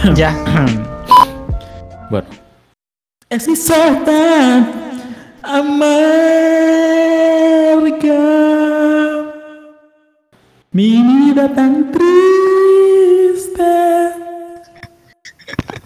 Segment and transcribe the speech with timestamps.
[0.14, 0.34] ya.
[2.10, 2.28] bueno.
[3.30, 4.72] Así tan
[5.42, 6.00] amarga.
[10.72, 13.62] Mi vida tan triste.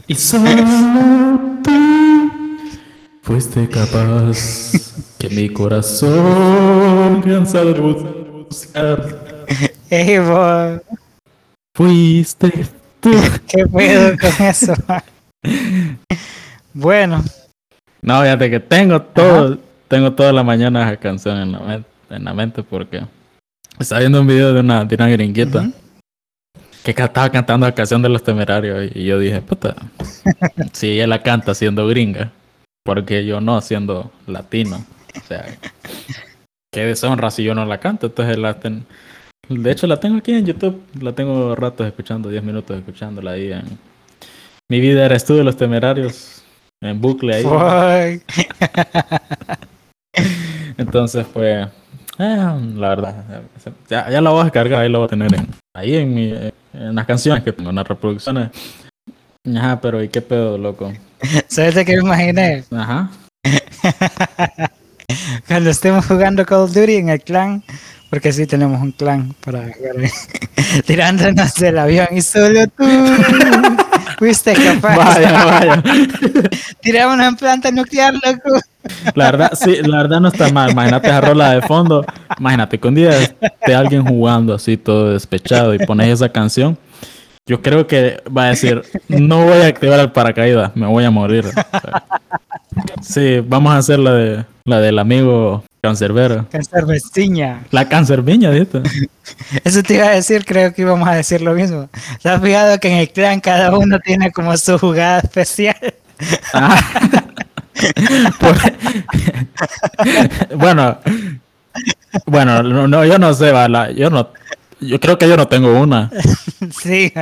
[0.06, 1.70] Y solo tú
[3.22, 4.72] fuiste capaz
[5.18, 9.24] que mi corazón cansado de buscar.
[9.90, 10.80] Ey, vos,
[11.74, 12.83] Fuiste.
[13.48, 14.74] ¿qué pedo con eso?
[16.72, 17.22] bueno,
[18.02, 19.58] No, fíjate que tengo todo,
[19.88, 23.02] tengo toda la mañana esa canción en la, men- en la mente porque
[23.78, 25.70] estaba viendo un video de una, de una gringuita
[26.82, 29.74] que estaba cantando la canción de los temerarios y yo dije, puta,
[30.72, 32.30] si ella la canta siendo gringa,
[32.84, 34.84] porque yo no siendo latino?
[35.16, 35.46] O sea,
[36.72, 38.06] qué deshonra si yo no la canto.
[38.08, 38.84] Entonces la ten-
[39.48, 43.52] de hecho la tengo aquí en YouTube, la tengo ratos escuchando, 10 minutos escuchándola ahí
[43.52, 43.78] en
[44.68, 46.42] Mi vida era estudio de los temerarios
[46.80, 48.20] en bucle ahí.
[50.76, 51.68] Entonces fue, eh,
[52.76, 53.42] la verdad,
[53.88, 56.32] ya, ya la voy a descargar, ahí la voy a tener en, ahí en, mi,
[56.72, 58.50] en las canciones que tengo, en las reproducciones.
[59.56, 60.92] Ajá, pero ¿y qué pedo, loco?
[61.48, 62.64] ¿Sabes de qué me imaginé?
[62.70, 63.10] Ajá.
[65.46, 67.62] Cuando estemos jugando Call of Duty en el clan,
[68.14, 69.72] porque sí tenemos un clan para
[70.86, 72.84] tirándonos del avión y solo tú
[74.20, 74.96] fuiste capaz.
[74.96, 75.82] Vaya, vaya.
[76.80, 78.60] Tirámonos en planta nuclear, loco.
[79.16, 80.70] La verdad, sí, la verdad no está mal.
[80.70, 82.06] Imagínate esa rola de fondo.
[82.38, 86.78] Imagínate que un día esté alguien jugando así todo despechado y pones esa canción.
[87.46, 91.10] Yo creo que va a decir, no voy a activar el paracaídas, me voy a
[91.10, 91.46] morir.
[93.02, 96.46] Sí, vamos a hacer la de la del amigo cancerbero.
[96.50, 97.64] Cáncer vestiña.
[97.70, 98.82] La cancerviña, ¿viste?
[99.64, 101.88] Eso te iba a decir, creo que íbamos a decir lo mismo.
[102.22, 105.76] ¿Te has fijado que en el clan cada uno tiene como su jugada especial?
[106.54, 106.80] Ah.
[108.40, 108.56] Por-
[110.56, 110.98] bueno,
[112.26, 114.30] bueno, no, no, yo no sé, Bala, yo no,
[114.80, 116.10] yo creo que yo no tengo una.
[116.80, 117.12] sí,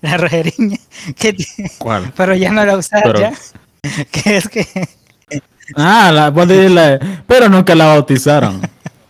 [0.00, 0.78] la rojeriña.
[1.16, 1.46] ti-
[1.78, 2.12] ¿Cuál?
[2.16, 3.32] Pero ya no la usas Pero- ya.
[4.10, 4.66] Que es que
[5.76, 8.60] Ah, la, decís la de- pero nunca la bautizaron.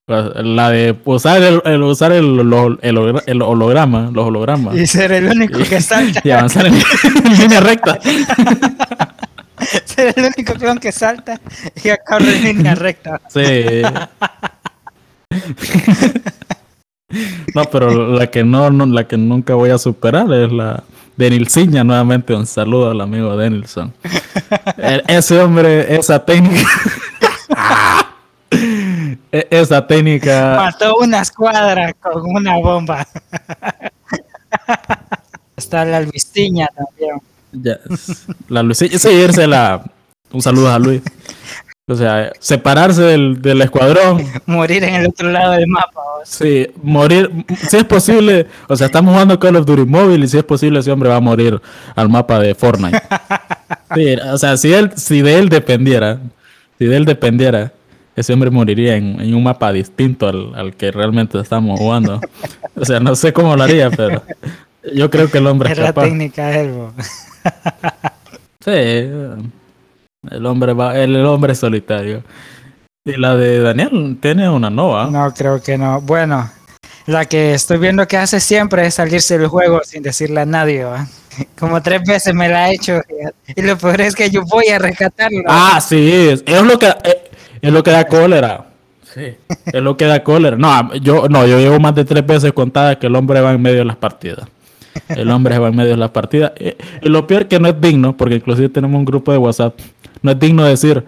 [0.06, 2.40] La, la de usar el, el- usar el,
[2.82, 4.74] el, el holograma, los hologramas.
[4.76, 6.20] y ser el único que salta.
[6.24, 7.98] Y avanzar en, en línea recta.
[9.84, 11.38] ser el único clon que salta
[11.76, 13.20] y corre en línea recta.
[13.28, 13.82] Sí.
[17.54, 20.82] No, pero la que no, no, la que nunca voy a superar es la
[21.20, 22.34] de Nilsiña nuevamente.
[22.34, 23.92] Un saludo al amigo Denilson.
[24.78, 26.66] E- Ese hombre, esa técnica.
[29.32, 30.56] E- Esa técnica.
[30.56, 33.06] Mató una escuadra con una bomba.
[35.56, 37.20] Está la albistiña también.
[37.52, 37.78] Ya,
[38.48, 39.82] la Luisilla, sí, irse la.
[40.32, 41.02] Un saludo a Luis.
[41.90, 46.00] O sea, separarse del, del escuadrón, Morir en el otro lado del mapa.
[46.00, 46.46] o sea.
[46.46, 47.28] sí, morir,
[47.68, 50.78] si es posible, o sea, estamos jugando Call of Duty móvil y si es posible
[50.78, 51.60] ese hombre va a morir
[51.96, 53.00] al mapa de Fortnite.
[53.92, 56.20] Sí, o sea, si él, si de él dependiera,
[56.78, 57.72] si de él dependiera,
[58.14, 62.20] ese hombre moriría en, en un mapa distinto al, al que realmente estamos jugando.
[62.76, 64.22] O sea, no sé cómo lo haría, pero
[64.94, 66.52] yo creo que el hombre Es es la técnica.
[68.60, 69.08] Sí,
[70.28, 72.22] el hombre va, el, el hombre solitario.
[73.04, 75.08] Y la de Daniel tiene una nova.
[75.10, 76.02] No, creo que no.
[76.02, 76.50] Bueno,
[77.06, 80.84] la que estoy viendo que hace siempre es salirse del juego sin decirle a nadie.
[80.84, 81.06] ¿va?
[81.58, 83.00] Como tres veces me la ha hecho.
[83.56, 85.42] Y lo peor es que yo voy a rescatarlo.
[85.46, 87.30] Ah, sí, es, es lo que eh,
[87.62, 88.66] es lo que da cólera.
[89.14, 89.34] Sí,
[89.66, 90.56] es lo que da cólera.
[90.56, 93.62] No, yo no, yo llevo más de tres veces contada que el hombre va en
[93.62, 94.46] medio de las partidas.
[95.08, 96.52] El hombre va en medio de las partidas.
[96.60, 96.74] Y,
[97.06, 99.74] y lo peor que no es digno, porque inclusive tenemos un grupo de WhatsApp,
[100.22, 101.04] no es digno decir,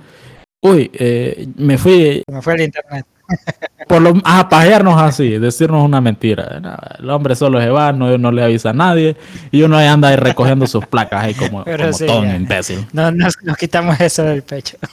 [0.60, 3.06] uy, eh, me fui me fue el internet.
[3.88, 6.60] por lo a pajearnos así, decirnos una mentira.
[6.60, 9.16] No, el hombre solo se va, no, no le avisa a nadie,
[9.50, 12.87] y uno ahí anda ahí recogiendo sus placas ahí como, como sí, imbécil.
[12.92, 14.76] No, nos, nos quitamos eso del pecho.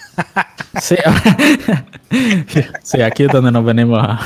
[0.79, 0.95] Sí,
[2.83, 4.19] sí, aquí es donde nos venimos a,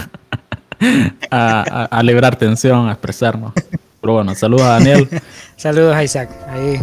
[1.32, 3.54] a, a- a librar tensión, a expresarnos.
[4.02, 5.08] Pero bueno, saludos a Daniel.
[5.56, 6.30] Saludos a Isaac.
[6.50, 6.82] Ahí,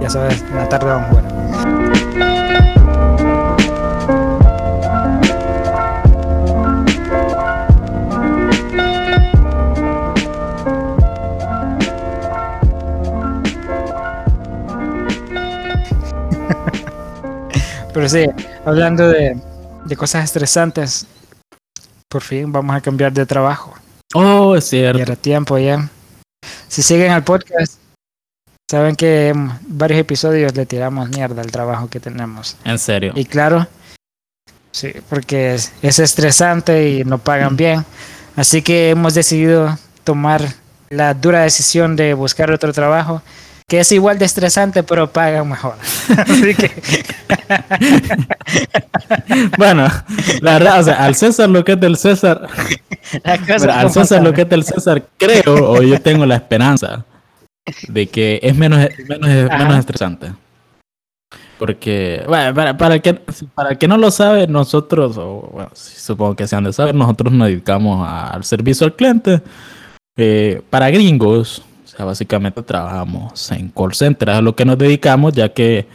[0.00, 1.79] ya sabes, en la tarde vamos a
[17.92, 18.26] Pero sí,
[18.64, 19.36] hablando de,
[19.84, 21.06] de cosas estresantes,
[22.08, 23.74] por fin vamos a cambiar de trabajo.
[24.14, 25.02] Oh, es Ya cierto.
[25.02, 25.88] era tiempo ya.
[26.68, 27.78] Si siguen al podcast,
[28.70, 32.56] Saben que en varios episodios le tiramos mierda al trabajo que tenemos.
[32.64, 33.12] En serio.
[33.16, 33.66] Y claro,
[34.70, 37.84] sí, porque es, es estresante y no pagan bien.
[38.36, 40.42] Así que hemos decidido tomar
[40.88, 43.20] la dura decisión de buscar otro trabajo
[43.66, 45.74] que es igual de estresante, pero pagan mejor.
[46.28, 46.70] Así que
[49.58, 49.86] Bueno,
[50.40, 52.48] la verdad, o sea, al César lo que es del César,
[53.24, 57.04] al César lo que es del César, creo, o yo tengo la esperanza
[57.88, 60.32] de que es menos, menos, menos estresante.
[61.58, 63.14] Porque, bueno, para, para, el que,
[63.54, 66.94] para el que no lo sabe, nosotros, o bueno, supongo que se han de saber,
[66.94, 69.42] nosotros nos dedicamos al servicio al cliente.
[70.16, 75.34] eh, para gringos, o sea, básicamente trabajamos en call center, a lo que nos dedicamos,
[75.34, 75.86] ya que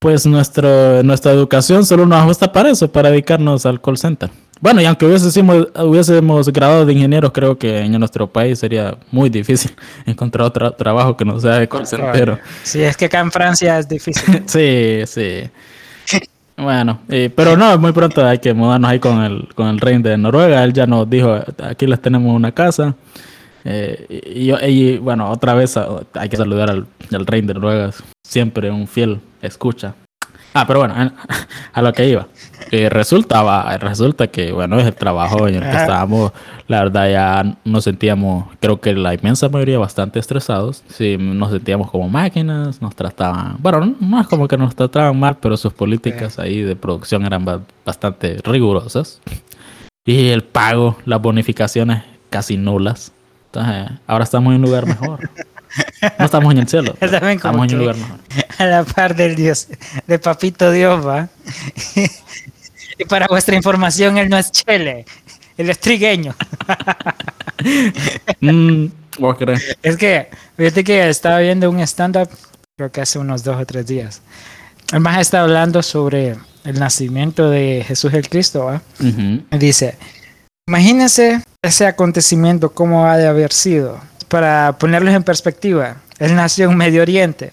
[0.00, 4.30] pues nuestro, nuestra educación solo nos ajusta para eso, para dedicarnos al call center.
[4.58, 9.28] Bueno, y aunque hubiésemos, hubiésemos graduado de ingenieros, creo que en nuestro país sería muy
[9.28, 9.72] difícil
[10.06, 12.40] encontrar otro trabajo que no sea de call center.
[12.62, 14.42] Sí, es que acá en Francia es difícil.
[14.46, 15.50] Sí, sí.
[16.56, 19.98] Bueno, eh, pero no, muy pronto hay que mudarnos ahí con el, con el rey
[19.98, 20.64] de Noruega.
[20.64, 22.94] Él ya nos dijo, aquí les tenemos una casa.
[23.64, 27.90] Eh, y, y, bueno, otra vez ah, hay que saludar al, al rey de Noruega,
[28.26, 29.94] siempre un fiel escucha.
[30.52, 30.94] Ah, pero bueno,
[31.72, 32.26] a lo que iba.
[32.72, 36.32] Eh, resulta, va, resulta que, bueno, es el trabajo en el que estábamos,
[36.66, 40.82] la verdad ya nos sentíamos, creo que la inmensa mayoría bastante estresados.
[40.88, 45.36] Sí, nos sentíamos como máquinas, nos trataban, bueno, no- es como que nos trataban mal,
[45.40, 49.20] pero sus políticas ahí de producción eran ba- bastante rigurosas.
[50.04, 53.12] Y el pago, las bonificaciones casi nulas.
[53.52, 55.28] Entonces, ahora estamos en un lugar mejor.
[56.18, 56.96] No estamos en el cielo.
[57.00, 58.18] estamos en un lugar mejor.
[58.58, 59.66] a la par del Dios,
[60.06, 61.28] de Papito Dios, va.
[62.98, 65.04] y para vuestra información, él no es Chele,
[65.56, 66.34] él es trigueño.
[68.40, 68.86] Mm,
[69.18, 69.76] ¿Vos crees?
[69.82, 72.30] Es que, fíjate que estaba viendo un stand-up,
[72.74, 74.22] creo que hace unos dos o tres días.
[74.90, 78.80] Además está hablando sobre el nacimiento de Jesús el Cristo, ¿va?
[79.50, 79.98] Dice,
[80.66, 84.00] imagínense ese acontecimiento, cómo ha de haber sido.
[84.28, 87.52] Para ponerlos en perspectiva, él nació en Medio Oriente,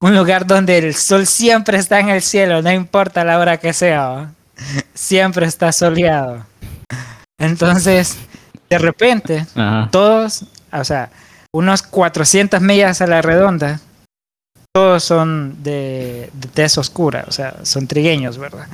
[0.00, 3.72] un lugar donde el sol siempre está en el cielo, no importa la hora que
[3.72, 4.30] sea,
[4.94, 6.46] siempre está soleado.
[7.38, 8.16] Entonces,
[8.70, 9.88] de repente, Ajá.
[9.90, 11.10] todos, o sea,
[11.52, 13.80] unos 400 millas a la redonda,
[14.72, 18.66] todos son de, de tez oscura, o sea, son trigueños, ¿verdad?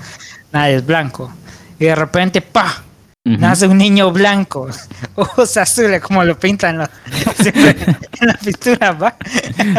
[0.52, 1.32] Nadie es blanco.
[1.78, 2.83] Y de repente, ¡pa!
[3.26, 4.68] Nace un niño blanco,
[5.14, 6.90] ojos azules, como lo pintan los-
[7.46, 9.16] en las pinturas, ¿va?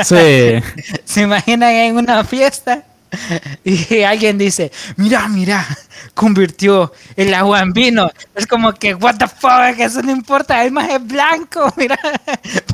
[0.04, 0.64] Sí.
[1.06, 2.84] Se imaginan en una fiesta
[3.64, 5.64] y alguien dice, mira, mira,
[6.16, 8.10] convirtió el agua en vino.
[8.34, 12.00] Es como que, what the fuck, eso no importa, el más es blanco, mira,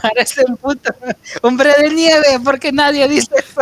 [0.01, 0.95] parece un puto
[1.41, 3.61] hombre de nieve, porque nadie dice eso.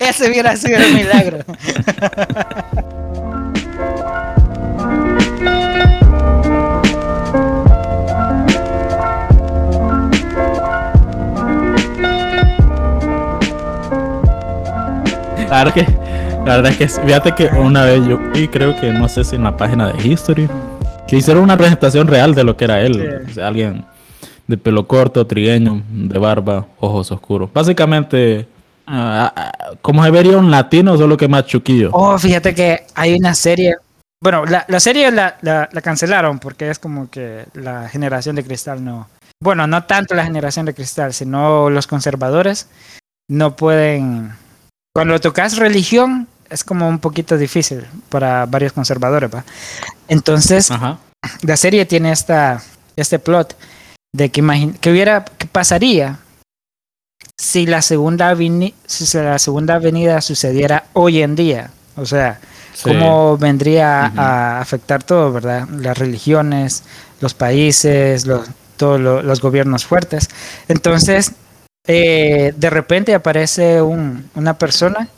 [0.00, 1.38] Ese hubiera sido el milagro.
[15.48, 15.86] La verdad que,
[16.44, 19.36] la verdad es que, fíjate que una vez yo vi, creo que no sé si
[19.36, 20.48] en la página de History,
[21.08, 22.94] que hicieron una presentación real de lo que era él.
[22.94, 23.30] Sí.
[23.30, 23.84] O sea, alguien
[24.46, 27.48] de pelo corto, trigueño, de barba, ojos oscuros.
[27.52, 28.46] Básicamente,
[28.86, 31.90] ah, como se vería un latino, solo que más chuquillo.
[31.92, 33.76] Oh, fíjate que hay una serie.
[34.26, 38.42] Bueno, la, la serie la, la- la cancelaron porque es como que la generación de
[38.42, 39.08] cristal no.
[39.40, 42.66] Bueno, no tanto la generación de cristal, sino los conservadores
[43.30, 44.32] no pueden.
[44.92, 49.44] Cuando tocas religión es como un poquito difícil para varios conservadores, ¿va?
[50.08, 50.98] Entonces, Ajá.
[51.42, 52.60] la serie tiene esta,
[52.96, 53.56] este plot
[54.12, 54.42] de que,
[54.80, 56.18] que hubiera, que pasaría
[57.40, 58.34] si la segunda
[58.86, 61.70] si la segunda avenida sucediera hoy en día.
[61.94, 62.40] O sea,
[62.76, 62.90] Sí.
[62.90, 65.66] cómo vendría a afectar todo, ¿verdad?
[65.70, 66.84] Las religiones,
[67.22, 70.28] los países, los, todos lo- los gobiernos fuertes.
[70.68, 71.32] Entonces,
[71.88, 75.08] eh, de repente aparece un- una persona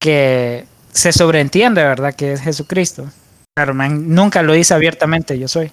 [0.00, 2.14] que se sobreentiende, ¿verdad?
[2.14, 3.06] Que es Jesucristo.
[3.56, 5.70] Claro, man, nunca lo dice abiertamente, yo soy,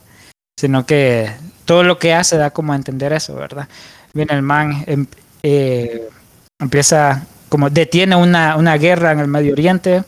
[0.59, 1.31] sino que
[1.65, 3.67] todo lo que hace da como a entender eso, ¿verdad?
[4.13, 5.07] Viene el man, em-
[5.41, 6.09] eh,
[6.59, 10.03] empieza como detiene una, una guerra en el Medio Oriente,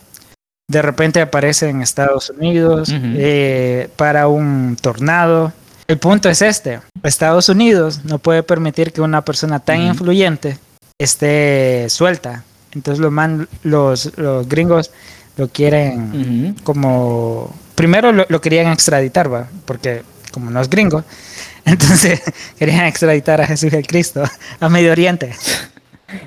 [0.69, 5.53] de repente aparece en Estados Unidos eh, para un tornado.
[5.87, 10.57] El punto es este, Estados Unidos no puede permitir que una persona tan influyente
[10.99, 12.43] esté suelta.
[12.73, 14.91] Entonces los, man, los, los gringos
[15.37, 17.55] lo quieren como...
[17.75, 19.47] Primero lo, lo querían extraditar, ¿va?
[19.65, 21.03] Porque como no es gringo,
[21.65, 22.21] entonces
[22.59, 24.23] querían extraditar a Jesús el Cristo
[24.59, 25.33] a Medio Oriente.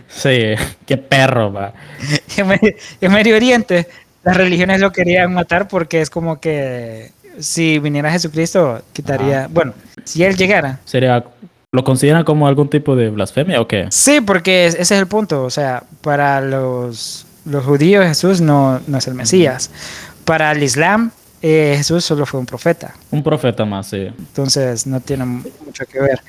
[0.08, 0.54] Sí,
[0.86, 1.72] qué perro, va.
[2.36, 3.88] En Medio Oriente
[4.22, 9.72] las religiones lo querían matar porque es como que si viniera Jesucristo quitaría, bueno,
[10.04, 10.78] si él llegara.
[10.84, 11.24] Sería,
[11.72, 13.86] ¿lo consideran como algún tipo de blasfemia o qué?
[13.90, 18.80] Sí, porque es- ese es el punto, o sea, para los, los judíos Jesús no,
[18.86, 19.70] no es el Mesías.
[20.24, 21.10] Para el Islam
[21.42, 22.94] eh, Jesús solo fue un profeta.
[23.10, 24.08] Un profeta más, sí.
[24.18, 26.20] entonces no tiene mucho que ver.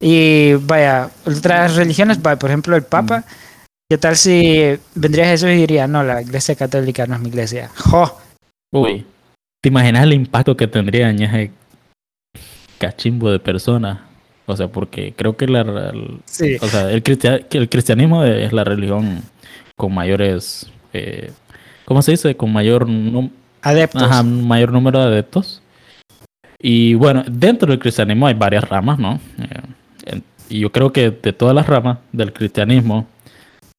[0.00, 3.24] Y vaya, otras religiones, por ejemplo el Papa,
[3.90, 7.70] ¿qué tal si vendría Jesús y diría, no, la iglesia católica no es mi iglesia?
[7.76, 8.18] ¡Jo!
[8.72, 9.06] Uy,
[9.62, 11.50] ¿te imaginas el impacto que tendría en ese
[12.78, 14.00] cachimbo de personas?
[14.46, 18.24] O sea, porque creo que la, el- Sí, o sea, el, cristia- que el cristianismo
[18.24, 19.22] es la religión
[19.76, 21.30] con mayores, eh,
[21.84, 22.34] ¿cómo se dice?
[22.36, 22.86] Con mayor,
[23.62, 24.02] adeptos.
[24.02, 25.62] ajá, mayor número de adeptos.
[26.60, 29.20] Y bueno, dentro del cristianismo hay varias ramas, ¿no?
[30.06, 33.06] Eh, y yo creo que de todas las ramas del cristianismo,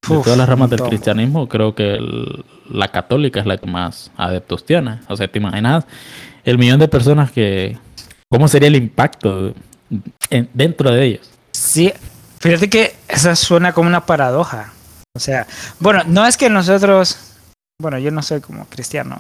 [0.08, 3.68] de Uf, todas las ramas del cristianismo, creo que el- la católica es la que
[3.68, 5.00] más adeptos tiene.
[5.08, 5.86] O sea, ¿te imaginas
[6.44, 7.78] el millón de personas que...
[8.32, 9.54] ¿Cómo sería el impacto
[10.30, 11.30] en- dentro de ellos?
[11.52, 11.92] Sí,
[12.40, 14.72] fíjate que eso suena como una paradoja.
[15.16, 15.48] O sea,
[15.80, 17.18] bueno, no es que nosotros,
[17.82, 19.18] bueno, yo no soy como cristiano,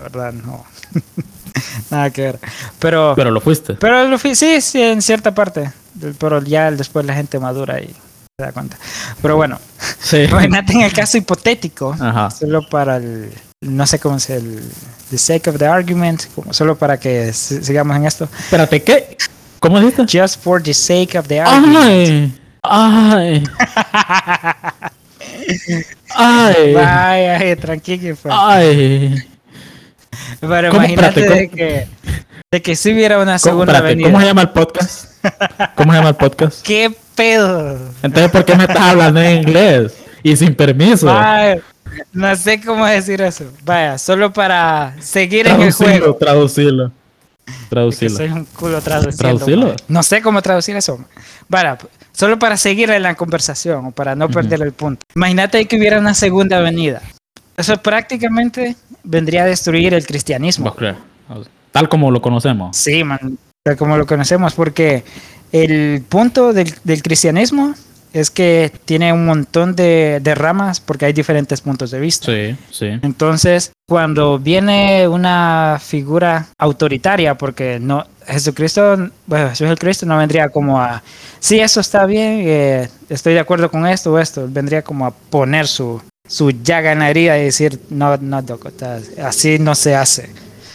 [0.00, 0.64] la verdad, no.
[1.90, 2.38] Nada que ver.
[2.78, 3.74] Pero, Pero lo fuiste.
[3.74, 5.70] pero lo fui- sí, sí, en cierta parte.
[6.18, 7.94] Pero ya después la gente madura y
[8.40, 8.76] se da cuenta.
[9.20, 9.58] Pero bueno,
[10.00, 10.18] Sí.
[10.30, 12.30] imagínate en el caso hipotético, Ajá.
[12.30, 14.62] solo para el, no sé cómo es el,
[15.10, 18.28] the sake of the argument, como solo para que si- sigamos en esto.
[18.38, 19.16] Espérate, ¿qué?
[19.58, 20.04] ¿Cómo dijiste?
[20.20, 22.38] Just for the sake of the argument.
[22.62, 23.42] Ay,
[26.14, 28.16] ay, ay, Vaya, eh, tranquilo.
[28.22, 28.34] pues.
[28.36, 29.16] ay.
[30.40, 31.88] Pero imagínate de que,
[32.52, 34.06] de que si hubiera una ¿Cómo, segunda avenida.
[34.08, 35.06] ¿Cómo se llama el podcast?
[35.76, 36.62] ¿Cómo se llama el podcast?
[36.66, 37.78] ¿Qué pedo?
[38.02, 39.94] Entonces, ¿por qué me estás hablando en inglés?
[40.22, 41.06] Y sin permiso.
[41.06, 41.60] Vaya,
[42.12, 43.44] no sé cómo decir eso.
[43.64, 46.14] Vaya, solo para seguir en el juego.
[46.16, 46.90] traducilo.
[47.44, 48.16] Que Traducilo.
[48.16, 49.16] soy un culo traduciendo.
[49.16, 49.76] Traducilo.
[49.88, 51.02] No sé cómo traducir eso.
[51.48, 51.78] Vaya,
[52.12, 55.04] solo para seguir en la conversación o para no perder el punto.
[55.16, 57.00] Imagínate que hubiera una segunda avenida.
[57.56, 60.74] Eso prácticamente vendría a destruir el cristianismo.
[61.72, 62.76] Tal como lo conocemos.
[62.76, 65.04] Sí, man, tal como lo conocemos, porque
[65.52, 67.74] el punto del, del cristianismo
[68.12, 72.32] es que tiene un montón de, de ramas porque hay diferentes puntos de vista.
[72.32, 72.86] Sí, sí.
[73.02, 78.96] Entonces, cuando viene una figura autoritaria, porque no Jesucristo,
[79.26, 81.02] bueno, Jesús el Cristo no vendría como a,
[81.38, 85.10] sí, eso está bien, eh, estoy de acuerdo con esto o esto, vendría como a
[85.10, 89.74] poner su, su llaga en la herida y decir, no, no, doc, está- así no
[89.74, 90.30] se hace.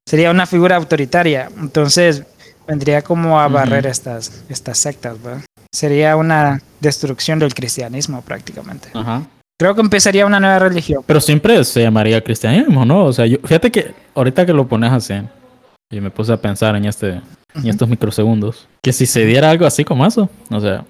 [0.08, 2.24] Sería una figura autoritaria, entonces
[2.68, 5.42] vendría como a barrer estas, estas sectas, ¿verdad?
[5.74, 8.90] Sería una destrucción del cristianismo prácticamente.
[8.94, 9.24] Ajá.
[9.60, 11.04] Creo que empezaría una nueva religión.
[11.06, 13.06] Pero siempre se llamaría cristianismo, ¿no?
[13.06, 15.14] O sea, yo, fíjate que ahorita que lo pones así,
[15.92, 17.22] y me puse a pensar en este,
[17.56, 20.84] en estos microsegundos, que si se diera algo así como eso, o sea,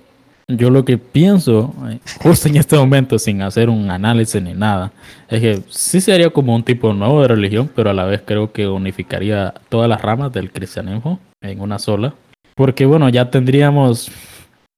[0.48, 4.92] yo lo que pienso, eh, justo en este momento, sin hacer un análisis ni nada,
[5.30, 8.52] es que sí sería como un tipo nuevo de religión, pero a la vez creo
[8.52, 12.16] que unificaría todas las ramas del cristianismo en una sola.
[12.56, 14.10] Porque bueno, ya tendríamos,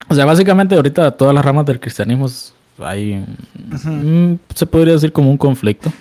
[0.10, 2.28] o sea, básicamente ahorita todas las ramas del cristianismo
[2.80, 3.24] hay,
[3.84, 5.92] mm, se podría decir como un conflicto,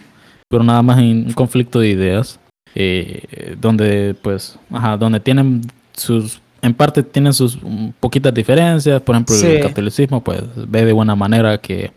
[0.49, 2.41] pero nada más en un conflicto de ideas,
[2.75, 5.63] eh, donde pues, ajá, donde tienen
[5.97, 9.47] sus, en parte tienen sus mm, poquitas diferencias, por ejemplo Sí.
[9.47, 11.93] el catolicismo pues ve de buena manera que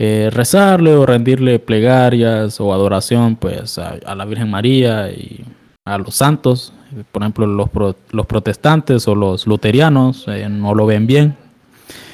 [0.00, 5.44] eh, rezarle o rendirle plegarias o adoración pues a, a la Virgen María y
[5.84, 6.72] a los santos,
[7.12, 11.36] por ejemplo los, pro- los protestantes o los luterianos eh, no lo ven bien.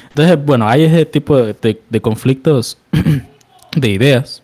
[0.09, 2.77] Entonces, bueno, hay ese tipo de, de- de conflictos
[3.75, 4.41] de ideas.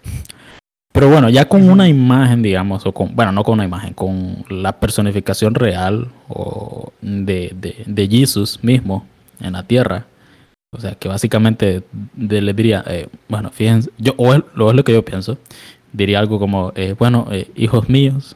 [0.94, 4.44] Pero bueno, ya con una imagen, digamos, o con, bueno, no con una imagen, con
[4.50, 9.06] la personificación real o de, de, de Jesús mismo
[9.40, 10.06] en la tierra.
[10.74, 11.84] O sea, que básicamente
[12.14, 15.38] de- le diría, eh, bueno, fíjense, yo, o es, lo es lo que yo pienso,
[15.94, 18.36] diría algo como, eh, bueno, eh, hijos míos,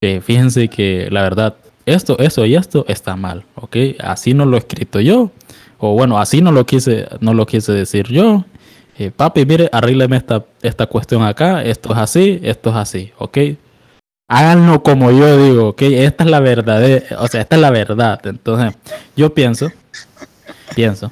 [0.00, 3.76] fíjense que la verdad, esto, eso y esto está mal, ¿ok?
[4.00, 5.30] Así no lo he escrito yo,
[5.78, 8.44] o bueno, así no lo quise, no lo quise decir yo.
[8.98, 13.38] Eh, papi, mire, arrígleme esta, esta cuestión acá, esto es así, esto es así, ¿ok?
[14.28, 15.82] Háganlo como yo digo, ¿ok?
[15.82, 16.82] Esta es la verdad,
[17.18, 18.20] o sea, esta es la verdad.
[18.24, 18.78] Entonces,
[19.16, 19.72] yo pienso,
[20.74, 21.10] pienso,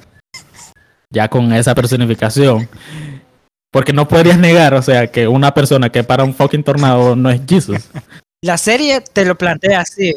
[1.09, 2.69] ya con esa personificación,
[3.71, 7.29] porque no podrías negar, o sea, que una persona que para un fucking tornado no
[7.29, 7.89] es Jesus.
[8.41, 10.15] La serie te lo plantea así.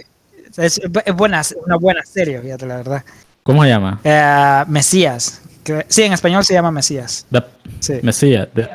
[0.57, 0.81] Es,
[1.17, 3.05] buena, una buena serie, fíjate, la verdad.
[3.43, 4.00] ¿Cómo se llama?
[4.05, 5.41] Eh, Mesías.
[5.64, 7.26] que- sí, en español se llama Mesías.
[7.33, 7.43] The
[7.81, 7.95] Sí.
[8.02, 8.49] Mesías.
[8.55, 8.69] The-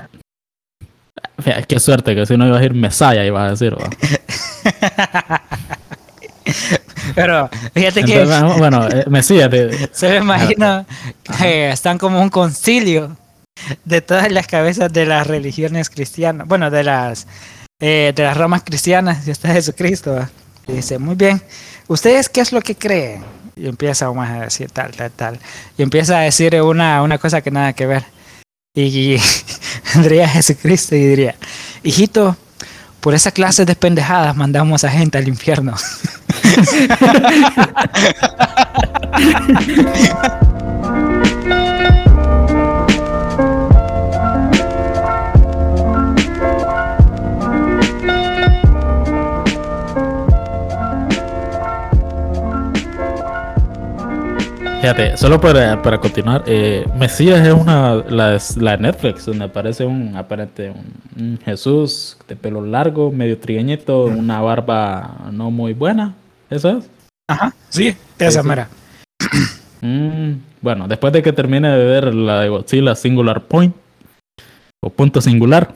[1.42, 3.76] Fíjate, Qué suerte que si no ibas a decir Mesaya ibas a decir.
[7.16, 9.50] Pero fíjate que Entonces, bueno, eh, Mesías.
[9.50, 10.86] de- se me imagina
[11.40, 13.16] que están como un concilio
[13.86, 16.48] de todas las cabezas de las religiones cristianas.
[16.48, 17.28] Bueno, de las
[17.80, 20.28] eh, de las ramas cristianas y está Jesucristo.
[20.68, 21.42] Y dice, muy bien,
[21.88, 23.24] ¿ustedes qué es lo que creen?
[23.56, 25.40] Y empieza a decir tal, tal, tal.
[25.78, 28.04] Y empieza a decir una, una cosa que nada que ver.
[28.74, 29.18] Y
[29.96, 31.36] vendría Jesucristo y diría,
[31.84, 32.36] hijito,
[33.00, 35.76] por esa clase de pendejadas mandamos a gente al infierno.
[54.88, 59.84] Fíjate, solo para, para continuar, eh, Mesías es una, la, la de Netflix, donde aparece
[59.86, 66.16] un aparente un, un Jesús de pelo largo, medio trigueñito, una barba no muy buena.
[66.50, 66.90] ¿Eso es?
[67.30, 68.48] Ajá, sí, esa sí.
[68.48, 68.70] mera.
[69.82, 73.76] Mm, bueno, después de que termine de ver la de Godzilla Singular Point,
[74.82, 75.74] o punto singular,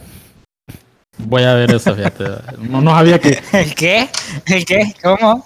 [1.17, 2.23] voy a ver esa, fíjate.
[2.59, 4.07] No, no sabía que ¿El qué?
[4.45, 4.95] ¿El qué?
[5.03, 5.43] ¿Cómo?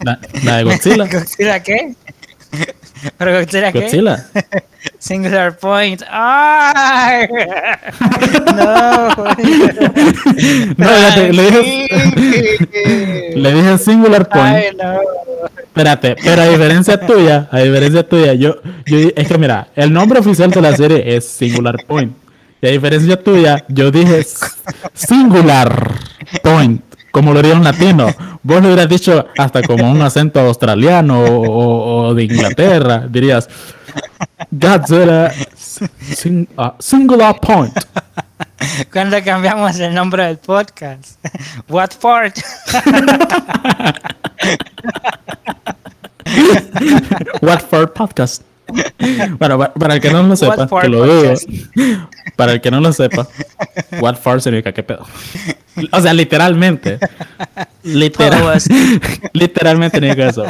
[0.00, 1.94] la, la de Godzilla, ¿Godzilla qué?
[3.16, 3.82] ¿Pero Godzilla qué?
[3.82, 4.26] Godzilla,
[4.98, 6.02] Singular point.
[6.10, 7.28] ¡Ay!
[8.56, 9.08] no.
[10.76, 14.56] No, fíjate, le dije, le dije Singular Point.
[14.56, 15.00] Ay, no.
[15.58, 20.20] Espérate, pero a diferencia tuya, a diferencia tuya, yo, yo es que mira, el nombre
[20.20, 22.16] oficial de la serie es Singular Point.
[22.62, 24.24] Y a diferencia tuya, yo dije
[24.94, 25.92] Singular
[26.42, 28.08] Point, como lo diría un latino.
[28.42, 33.04] Vos lo hubieras dicho hasta como un acento australiano o, o- de Inglaterra.
[33.08, 33.48] Dirías
[34.50, 37.74] Godzilla sing- ah, Singular Point.
[38.92, 41.18] ¿Cuándo cambiamos el nombre del podcast?
[41.68, 42.38] What part?
[47.42, 48.42] Watford Podcast.
[49.38, 51.00] Bueno, pa- para el que no lo sepa, que lo.
[51.04, 51.48] Podcast.
[52.36, 53.26] Para el que no lo sepa,
[54.00, 55.04] Watford significa qué pedo.
[55.92, 56.98] O sea, literalmente.
[57.82, 58.58] Literal,
[59.32, 60.44] literalmente significa eso.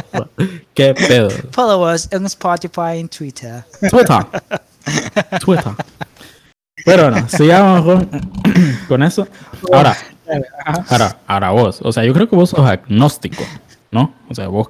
[0.73, 1.29] Qué pedo.
[1.51, 3.63] Follow us en Spotify y Twitter.
[3.89, 4.25] Twitter.
[5.39, 5.73] Twitter.
[6.85, 8.09] Pero bueno, sigamos con,
[8.87, 9.27] con eso.
[9.71, 9.95] Ahora.
[10.89, 13.43] Ahora, ahora vos, o sea, yo creo que vos sos agnóstico,
[13.91, 14.13] ¿no?
[14.29, 14.69] O sea, vos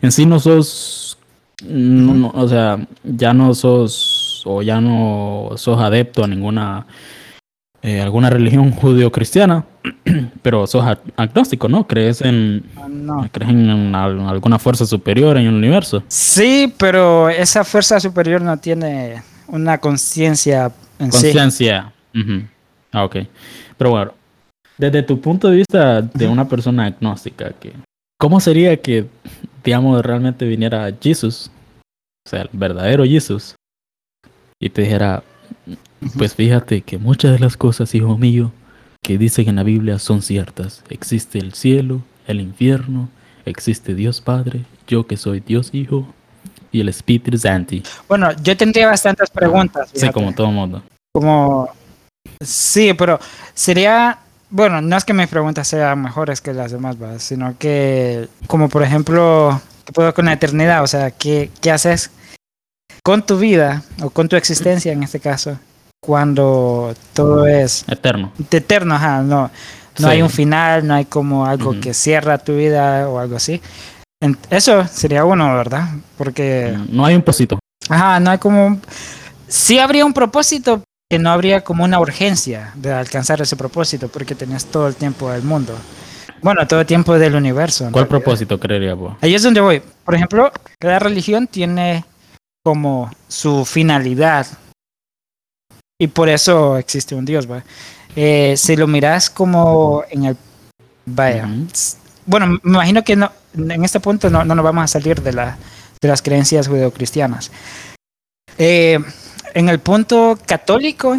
[0.00, 1.16] en sí no sos,
[1.64, 6.84] no- no, o sea, ya no sos, o ya no sos adepto a ninguna,
[7.82, 9.64] eh, alguna religión judío-cristiana,
[10.42, 11.86] pero sos ag- agnóstico, ¿no?
[11.86, 13.28] Crees en, No.
[13.32, 16.02] crees en al- alguna fuerza superior en el universo.
[16.08, 21.22] Sí, pero esa fuerza superior no tiene una conciencia en sí.
[21.26, 21.92] Conciencia.
[22.14, 22.42] Ujú.
[22.92, 23.16] Ah, ok.
[23.76, 24.12] Pero bueno,
[24.78, 27.72] desde tu punto de vista de una persona agnóstica, que,
[28.18, 29.06] ¿cómo sería que,
[29.64, 31.50] digamos, realmente viniera Jesús,
[32.26, 33.54] o sea, el verdadero Jesús,
[34.60, 35.22] y te dijera,
[36.16, 38.52] pues fíjate que muchas de las cosas, hijo mío,
[39.02, 40.82] que dicen en la Biblia son ciertas.
[40.88, 43.08] Existe el cielo, el infierno,
[43.44, 46.06] existe Dios Padre, yo que soy Dios Hijo,
[46.70, 47.76] y el Espíritu Santo.
[48.08, 49.90] Bueno, yo tendría bastantes preguntas.
[49.92, 50.82] Sí, como todo mundo.
[51.12, 51.68] Como,
[52.40, 53.20] sí, pero
[53.52, 57.18] sería, bueno, no es que mis preguntas sean mejores que las demás, ¿va?
[57.18, 60.82] sino que, como por ejemplo, ¿qué puedo con la eternidad?
[60.82, 62.10] O sea, ¿qué, ¿qué haces
[63.04, 65.58] con tu vida o con tu existencia en este caso
[66.02, 68.32] cuando todo es Eterno.
[68.50, 68.94] eterno?
[68.96, 69.50] Ajá, no, no
[69.96, 70.04] Sí.
[70.06, 73.60] hay un final, no hay como algo que cierra tu vida o algo así.
[74.20, 75.88] En- eso sería uno, ¿verdad?
[76.18, 76.76] Porque...
[76.90, 77.58] No hay un posito.
[77.88, 78.78] Ajá, no hay como...
[79.46, 84.34] Sí habría un propósito, que no habría como una urgencia de alcanzar ese propósito, porque
[84.34, 85.74] tenías todo el tiempo del mundo.
[86.40, 87.84] Bueno, todo el tiempo del universo.
[87.84, 88.08] ¿Cuál realidad.
[88.08, 89.14] propósito creería vos?
[89.20, 89.82] Ahí es donde voy.
[90.04, 92.04] Por ejemplo, cada religión tiene
[92.64, 94.46] como su finalidad.
[96.02, 97.62] Y por eso existe un Dios, ¿va?
[98.16, 100.36] Eh, si lo miras como en el...
[101.06, 101.46] Vaya.
[101.46, 101.68] Ujú.
[102.26, 105.32] Bueno, me imagino que no, en este punto no, no nos vamos a salir de,
[105.32, 105.56] la,
[106.00, 107.52] de las creencias judeocristianas.
[108.58, 108.98] Eh,
[109.54, 111.16] en el punto católico,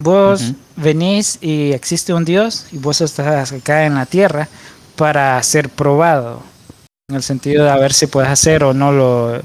[0.00, 0.56] vos Ujú.
[0.74, 4.48] venís y existe un Dios y vos estás acá en la tierra
[4.96, 6.42] para ser probado.
[7.08, 9.40] En el sentido de a ver si puedes hacer o no lo,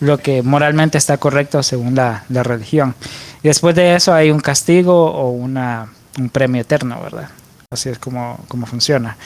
[0.00, 2.94] lo que moralmente está correcto según la, la religión.
[3.42, 7.28] Y después de eso hay un castigo o una, un premio eterno, ¿verdad?
[7.70, 9.16] Así es como, como funciona.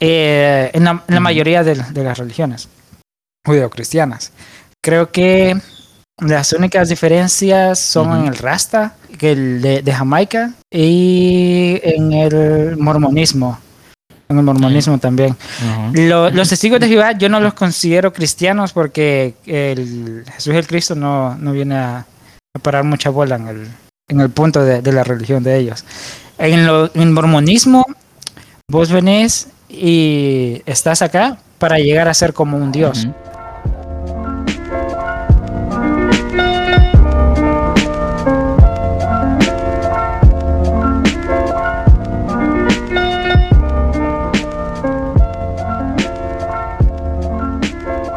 [0.00, 2.68] eh, en, la, en la mayoría de, de las religiones
[3.46, 4.32] judeocristianas.
[4.82, 5.56] Creo que
[6.20, 12.76] las únicas diferencias son en el Rasta, que el de, de Jamaica, y en el
[12.76, 13.58] mormonismo.
[14.28, 15.36] En el mormonismo también.
[15.62, 15.90] Ajá.
[15.92, 20.94] Lo- los testigos de Jehová yo no los considero cristianos porque el Jesús el Cristo
[20.94, 22.06] no, no viene a,
[22.56, 23.68] a parar mucha bola en el,
[24.06, 25.84] en el punto de, de la religión de ellos.
[26.38, 27.84] En, lo, en el mormonismo,
[28.70, 33.08] vos venís y estás acá para llegar a ser como un Dios.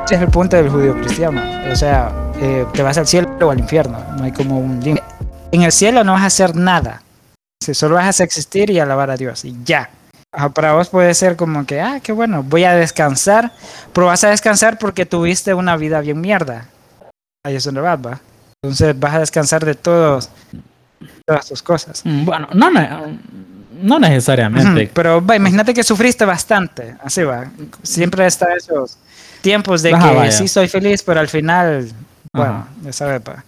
[0.05, 1.41] Ese es el punto del judío cristiano.
[1.71, 4.03] O sea, eh, te vas al cielo o al infierno.
[4.17, 5.03] No hay como un límite.
[5.51, 7.01] En el cielo no vas a hacer nada.
[7.73, 9.43] Solo vas a existir y alabar a Dios.
[9.45, 9.89] Y ya.
[10.31, 13.51] Ajá, Para vos puede ser como que, ah, qué bueno, voy a descansar.
[13.93, 16.65] Pero vas a descansar porque tuviste una vida bien mierda.
[17.45, 18.19] Ahí es donde vas, va.
[18.61, 20.29] Entonces vas a descansar de todos,
[21.25, 22.01] todas tus cosas.
[22.03, 24.89] Mm, Bueno, no, no Ujú, necesariamente.
[24.93, 26.95] Pero va, imagínate que sufriste bastante.
[27.03, 27.45] Así va.
[27.83, 28.97] Siempre está esos
[29.41, 30.31] tiempos de que vaya.
[30.31, 31.89] sí soy feliz, pero al final,
[32.37, 33.21] bueno, ya sabes.
[33.21, 33.43] pa.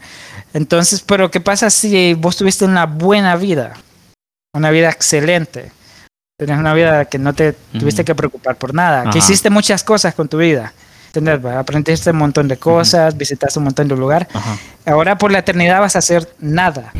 [0.53, 3.73] Entonces, pero ¿qué pasa si vos tuviste una buena vida?
[4.53, 5.71] Una vida excelente.
[6.37, 9.01] Tienes una vida que no te tuviste que preocupar por nada.
[9.01, 9.11] Ajá.
[9.11, 10.73] Que hiciste muchas cosas con tu vida.
[11.07, 11.43] ¿Entendés?
[11.43, 11.59] va?
[11.59, 14.27] Aprendiste un montón de cosas, visitaste un montón de lugares.
[14.85, 16.91] Ahora por la eternidad vas a hacer nada.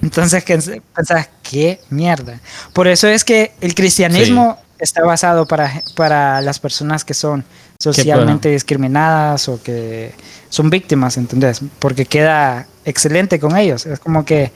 [0.00, 2.40] Entonces pensás, qué mierda.
[2.72, 7.44] Por eso es que el cristianismo está basado para, para las personas que son
[7.82, 10.12] socialmente discriminadas o que
[10.48, 11.60] son víctimas, ¿entendés?
[11.80, 13.86] Porque queda excelente con ellos.
[13.86, 14.52] Es como que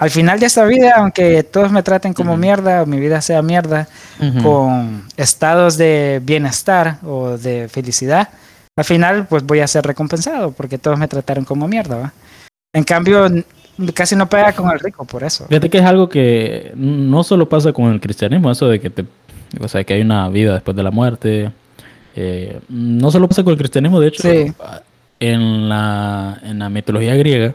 [0.00, 2.40] al final de esta vida, aunque todos me traten como Ujú.
[2.40, 4.42] mierda, o mi vida sea mierda, Ujú.
[4.42, 8.30] con estados de bienestar o de felicidad,
[8.76, 12.12] al final pues voy a ser recompensado porque todos me trataron como mierda, ¿va?
[12.74, 13.28] En cambio,
[13.92, 15.44] casi no pega con el rico por eso.
[15.46, 19.04] Fíjate que es algo que no solo pasa con el cristianismo, eso de que te,
[19.60, 21.52] o sea, que hay una vida después de la muerte.
[22.16, 24.52] Eh, no solo pasa con el cristianismo, de hecho, Sí.
[25.20, 27.54] en la, en la mitología griega,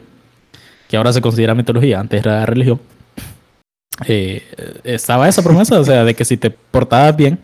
[0.88, 2.80] que ahora se considera mitología, antes era religión,
[4.08, 4.44] eh,
[4.84, 7.40] estaba esa promesa, o sea, de que si te portabas bien,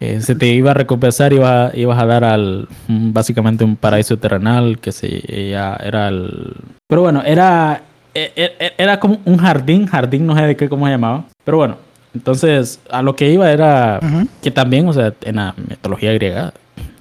[0.00, 4.78] eh, se te iba a recompensar, iba, ibas a dar al básicamente un paraíso terrenal,
[4.80, 6.54] que se ya era el...
[6.88, 7.82] Pero bueno, era,
[8.12, 11.58] e- e- era como un jardín, jardín no sé de qué cómo se llamaba, pero
[11.58, 11.76] bueno,
[12.14, 14.28] entonces a lo que iba era Ujú.
[14.42, 16.52] que también, o sea, en la mitología griega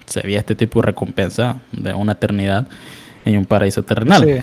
[0.06, 2.68] se veía este tipo de recompensa de una eternidad
[3.26, 4.24] en un paraíso terrenal.
[4.26, 4.42] Sí.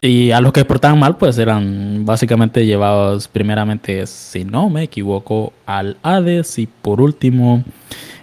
[0.00, 5.52] Y a los que portaban mal, pues eran básicamente llevados primeramente, si no me equivoco,
[5.64, 7.64] al Hades y por último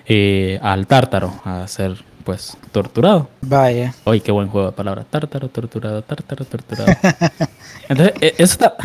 [0.06, 3.30] eh, al Tártaro a ser pues torturado.
[3.42, 3.94] Vaya.
[4.06, 5.06] Uy, qué buen juego de palabras.
[5.10, 6.92] Tártaro, torturado, tártaro, torturado.
[7.90, 8.76] Entonces, e- eso está...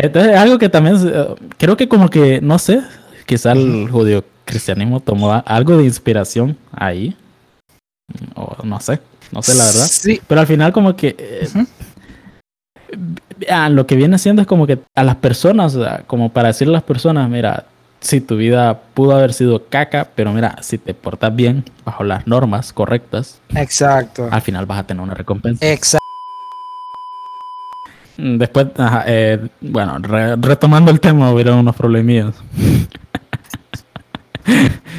[0.00, 1.26] Entonces, algo que también eh,
[1.58, 2.82] creo que como que, no sé,
[3.26, 7.16] quizá el judío cristianismo tomó algo de inspiración ahí.
[8.36, 9.00] O no sé,
[9.32, 9.86] no sé la verdad.
[9.90, 10.20] Sí.
[10.26, 11.66] Pero al final como que eh, Ujú.
[13.50, 16.48] ah, lo que viene siendo es como que a las personas, o sea, como para
[16.48, 17.66] decirle a las personas, mira,
[18.00, 22.24] si tu vida pudo haber sido caca, pero mira, si te portas bien bajo las
[22.28, 24.28] normas correctas, Exacto.
[24.30, 25.66] al final vas a tener una recompensa.
[25.68, 25.98] Exacto.
[28.20, 32.34] Después, ajá, eh, bueno, re- retomando el tema, hubieron unos problemillas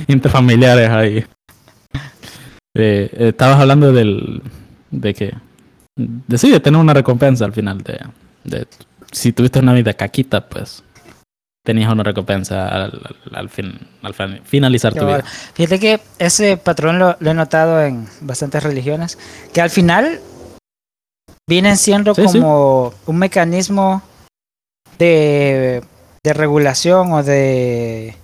[0.07, 1.25] interfamiliares ahí.
[2.75, 4.41] Eh, estabas hablando del,
[4.91, 5.33] de que,
[5.97, 7.99] de sí, de tener una recompensa al final de,
[8.45, 8.67] de
[9.11, 10.83] si tuviste una vida caquita, pues
[11.65, 13.01] tenías una recompensa al,
[13.33, 15.23] al- fin, al fin- finalizar tu vida.
[15.53, 19.17] Fíjate que ese patrón lo, lo he notado en bastantes religiones,
[19.53, 20.19] que al final
[21.49, 22.39] vienen siendo Sí, sí.
[22.39, 24.01] como un mecanismo
[24.97, 25.83] de,
[26.23, 28.15] de regulación o de,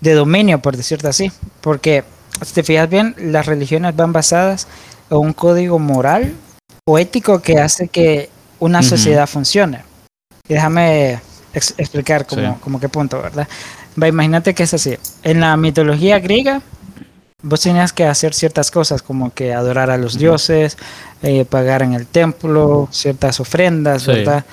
[0.00, 1.30] de dominio, por decirlo así.
[1.60, 2.04] Porque,
[2.44, 4.66] si te fijas bien, las religiones van basadas
[5.10, 6.34] en un código moral
[6.86, 9.84] o ético que hace que una sociedad funcione.
[10.48, 11.20] Y déjame
[11.52, 12.60] ex- explicar como, Sí.
[12.60, 13.46] como qué punto, ¿verdad?
[14.00, 14.96] Va, imagínate que es así.
[15.22, 16.62] En la mitología griega,
[17.42, 20.20] vos tenías que hacer ciertas cosas como que adorar a los Ujú.
[20.20, 20.76] dioses,
[21.22, 24.08] eh, pagar en el templo, ciertas ofrendas, Sí.
[24.10, 24.44] ¿verdad?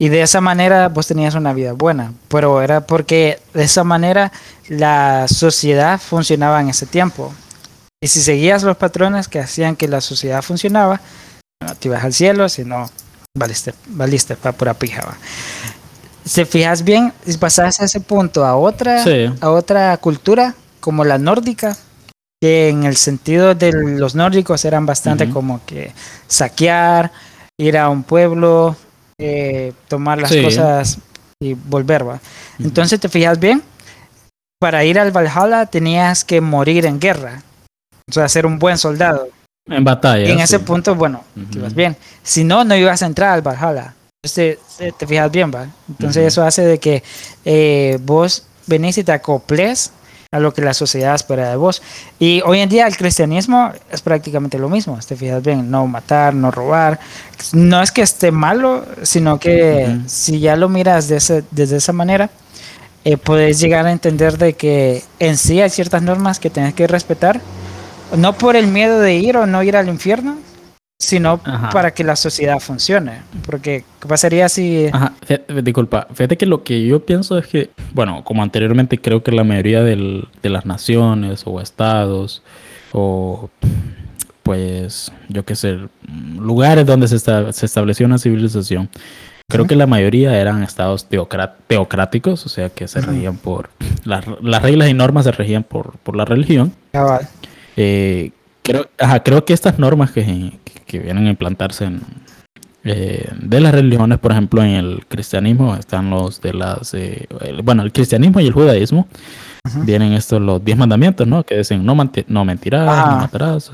[0.00, 4.32] Y de esa manera vos tenías una vida buena, pero era porque de esa manera
[4.68, 7.32] la sociedad funcionaba en ese tiempo.
[8.02, 11.00] Y si seguías los patrones que hacían que la sociedad funcionaba,
[11.60, 12.90] bueno, te ibas al cielo, si no,
[13.38, 15.02] valiste, valiste para pura pija.
[15.06, 15.16] va.
[16.24, 19.26] si fijas bien, si pasas a ese punto a otra, Sí.
[19.40, 21.76] a otra cultura, como la nórdica,
[22.42, 25.92] que en el sentido de los nórdicos eran bastante como que
[26.26, 27.12] saquear,
[27.56, 28.74] ir a un pueblo,
[29.16, 30.42] eh, tomar las Sí.
[30.42, 30.98] cosas
[31.40, 32.18] y volver, ¿va?
[32.58, 33.62] Entonces, te fijas bien,
[34.60, 37.44] para ir al Valhalla tenías que morir en guerra,
[38.08, 39.28] o sea, ser un buen soldado.
[39.70, 40.28] En batalla.
[40.28, 41.22] en ese punto, bueno,
[41.54, 41.96] ibas bien.
[42.24, 43.94] Si no, no ibas a entrar al Valhalla.
[44.20, 45.68] Entonces, te, te fijas bien, ¿va?
[45.88, 47.04] Entonces, eso hace de que
[47.44, 49.92] eh, vos venís y te acoples
[50.34, 51.82] a lo que la sociedad espera de vos.
[52.18, 56.32] Y hoy en día el cristianismo es prácticamente lo mismo, te fijas bien, no matar,
[56.34, 56.98] no robar.
[57.52, 61.92] No es que esté malo, sino que si ya lo miras de ese- desde esa
[61.92, 62.30] manera,
[63.04, 66.86] eh, puedes llegar a entender de que en sí hay ciertas normas que tienes que
[66.86, 67.38] respetar,
[68.16, 70.36] no por el miedo de ir o no ir al infierno,
[71.12, 71.68] sino Ajá.
[71.70, 73.20] para que la sociedad funcione.
[73.44, 74.86] Porque, ¿qué pasaría si...
[74.92, 75.12] Ajá,
[75.62, 79.44] disculpa, fíjate que lo que yo pienso es que, bueno, como anteriormente creo que la
[79.44, 82.42] mayoría del- de las naciones o estados
[82.92, 83.50] o
[84.42, 85.78] pues yo qué sé,
[86.38, 88.88] lugares donde se, esta- se estableció una civilización,
[89.48, 91.06] creo que la mayoría eran estados
[91.68, 93.68] teocráticos, o sea que se regían por,
[94.04, 96.72] las, las reglas y normas se regían por, por la religión.
[96.90, 97.28] Cabal.
[97.76, 98.30] Eh,
[98.62, 100.52] creo, ajá, creo que estas normas que,
[100.92, 102.00] que vienen a implantarse en,
[102.84, 107.62] eh, de las religiones, por ejemplo, en el cristianismo están los de las, eh, el-
[107.62, 109.08] bueno, el cristianismo y el judaísmo
[109.66, 109.84] Ujú.
[109.84, 111.44] vienen estos los diez mandamientos, ¿no?
[111.44, 111.94] Que dicen no,
[112.28, 113.10] no mentirás, Ajá.
[113.10, 113.70] no matarás.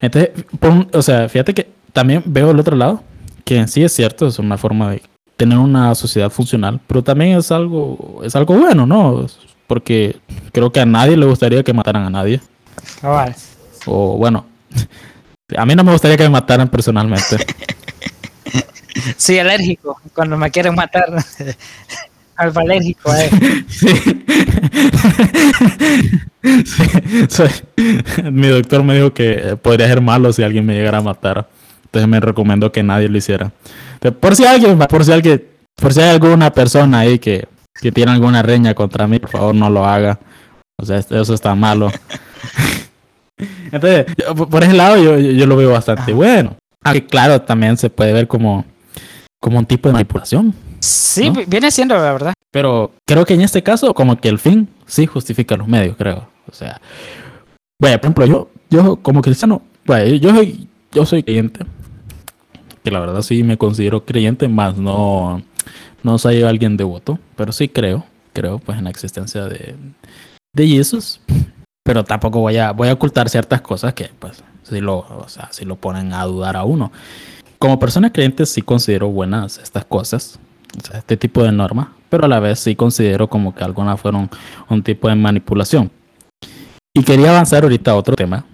[0.00, 3.02] Entonces, por un- o sea, fíjate que también veo el otro lado,
[3.44, 5.02] que en sí es cierto, es una forma de
[5.36, 9.26] tener una sociedad funcional, pero también es algo, es algo bueno, ¿no?
[9.66, 10.16] Porque
[10.52, 12.40] creo que a nadie le gustaría que mataran a nadie.
[13.00, 13.34] Cabal.
[13.86, 14.44] O bueno,
[15.56, 17.36] a mí no me gustaría que me mataran personalmente.
[19.16, 20.00] Soy alérgico.
[20.14, 21.06] Cuando me quieren matar,
[22.36, 23.12] al alérgico.
[23.14, 23.30] eh.
[23.68, 23.88] Sí.
[26.42, 27.50] Sí, soy-
[28.32, 31.48] Mi doctor me dijo que podría ser malo si alguien me llegara a matar.
[31.84, 33.52] Entonces me recomendó que nadie lo hiciera.
[34.20, 35.44] Por si alguien, por si alguien,
[35.76, 37.46] por si hay alguna persona ahí que,
[37.80, 40.18] que tiene alguna reña contra mí, por favor no lo haga.
[40.76, 41.92] O sea, eso está malo.
[43.72, 46.56] Entonces, yo- por- ese lado yo, yo- yo lo veo bastante bueno.
[46.84, 48.64] Aunque claro, también se puede ver como,
[49.40, 50.54] como un tipo de manipulación.
[50.80, 51.34] Sí, ¿No?
[51.36, 52.32] vi- viene siendo la verdad.
[52.52, 56.28] Pero creo que en este caso, como que el fin sí justifica los medios, creo.
[56.50, 56.80] O sea,
[57.80, 61.64] vaya, por ejemplo, yo, yo como cristiano, vaya, yo soy, yo soy creyente.
[62.82, 65.42] Que la verdad sí me considero creyente, más no,
[66.02, 69.74] no soy alguien devoto, pero sí creo, creo pues en la existencia de,
[70.54, 71.20] de Jesús.
[71.90, 75.48] Pero tampoco voy a, voy a ocultar ciertas cosas que pues sí lo, o sea,
[75.50, 76.92] sí lo ponen a dudar a uno.
[77.58, 80.38] Como persona creyente sí considero buenas estas cosas,
[80.80, 84.00] o sea, este tipo de normas, pero a la vez sí considero como que algunas
[84.00, 84.30] fueron
[84.68, 85.90] un tipo de manipulación.
[86.94, 88.44] Y quería avanzar ahorita a otro tema,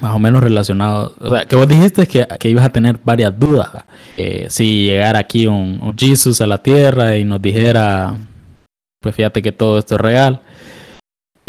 [0.00, 3.38] más o menos relacionado, o sea, que vos dijiste que, que ibas a tener varias
[3.38, 3.68] dudas.
[4.16, 8.16] Eh, si llegara aquí un, un Jesus a la tierra y nos dijera,
[9.02, 10.40] pues fíjate que todo esto es real.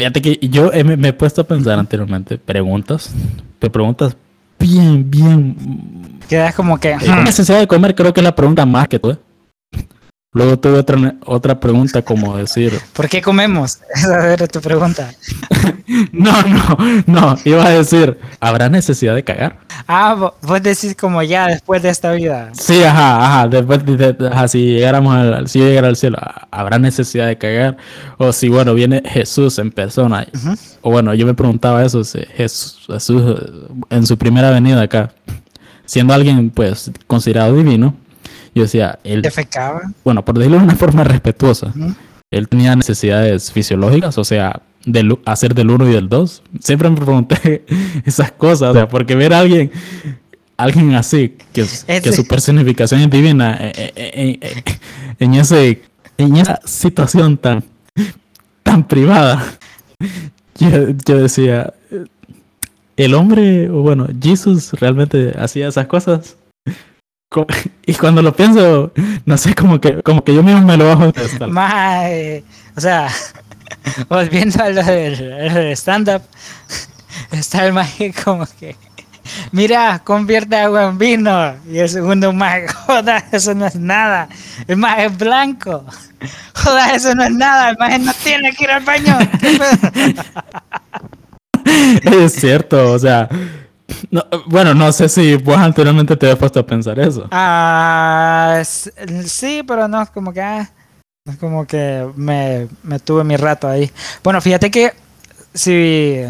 [0.00, 3.10] Fíjate que yo he- me, he puesto a pensar anteriormente preguntas,
[3.58, 4.16] pero preguntas
[4.58, 6.92] bien, bien Quedas como que...
[6.92, 7.94] eh, ¿Con necesidad de comer?
[7.94, 9.18] Creo que es la pregunta más que tuve.
[10.32, 13.78] Luego tuve otra, otra pregunta como decir, ¿Por qué comemos?
[13.94, 15.10] Esa era tu pregunta.
[16.12, 19.58] no, no, no, iba a decir, ¿habrá necesidad de cagar?
[19.88, 22.50] Ah, vo- vos decís como ya después de esta vida.
[22.52, 26.18] Sí, ajá, ajá, después de, de- ajá, si llegáramos al, si llegara al cielo,
[26.52, 27.76] ¿habrá necesidad de cagar?
[28.16, 30.28] O si, bueno, viene Jesús en persona.
[30.82, 35.10] O bueno, yo me preguntaba eso, si Jesús, Jesús eh, en su primera venida acá,
[35.86, 37.96] siendo alguien pues considerado divino,
[38.54, 39.82] yo decía, él Defecaba.
[40.04, 41.94] bueno, por decirlo de una forma respetuosa, Ujú.
[42.30, 46.42] él tenía necesidades fisiológicas, o sea, del, hacer del uno y del dos.
[46.60, 47.64] Siempre me pregunté
[48.04, 49.70] esas cosas, o sea, porque ver a alguien,
[50.56, 51.64] alguien así, que,
[52.02, 54.62] que su personificación es divina, eh, eh, eh, eh,
[55.18, 55.82] en, ese,
[56.18, 57.62] en esa situación tan,
[58.62, 59.44] tan privada,
[60.58, 60.68] yo,
[61.06, 62.04] yo decía, eh,
[62.96, 66.36] el hombre, o bueno, Jesús realmente hacía esas cosas.
[67.86, 68.92] Y cuando lo pienso,
[69.24, 71.46] no sé, como que, como que yo mismo me lo bajo de.
[71.46, 72.42] Más, eh,
[72.76, 73.08] o sea,
[74.08, 76.22] volviendo a lo del, del stand-up,
[77.30, 78.74] está el maje como que,
[79.52, 81.54] mira, convierte agua en vino.
[81.70, 84.28] Y el segundo maje, joda, eso no es nada.
[84.66, 85.84] El maje es blanco.
[86.54, 87.70] Joda, eso no es nada.
[87.70, 89.18] El maje no tiene que ir al baño.
[92.02, 93.28] Es cierto, o sea,
[94.10, 97.28] No, bueno, no sé si vos anteriormente te habías puesto a pensar eso.
[97.30, 100.70] Ah, sí, pero no, es como que, ah,
[101.26, 103.90] es como que me, me tuve mi rato ahí.
[104.22, 104.92] Bueno, fíjate que
[105.54, 106.24] si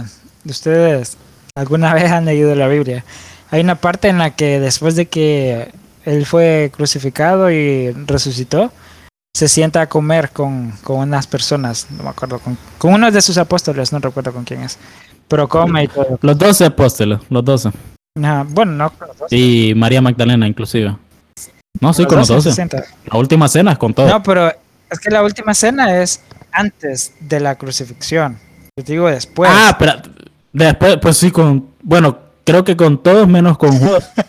[0.44, 1.16] ustedes
[1.54, 3.04] alguna vez han leído la Biblia,
[3.50, 5.72] hay una parte en la que después de que
[6.04, 8.72] él fue crucificado y resucitó,
[9.34, 13.22] se sienta a comer con, con unas personas, no me acuerdo, con, con uno de
[13.22, 14.78] sus apóstoles, no recuerdo con quién es,
[15.30, 16.18] pero come y todo.
[16.20, 17.70] Los doce apóstoles, los doce.
[18.20, 19.32] Ajá, bueno, no con los dos.
[19.32, 20.96] Y María Magdalena, inclusive.
[21.80, 22.52] No, sí, con los se doce.
[22.52, 22.82] sienta.
[23.06, 24.08] La última cena es con todo.
[24.08, 28.38] No, pero es que la última cena es antes de la crucifixión.
[28.76, 29.48] Yo te digo después.
[29.54, 30.02] ah, pero
[30.52, 31.68] después, pues sí, con.
[31.80, 34.10] Bueno, creo que con todos menos con Judas.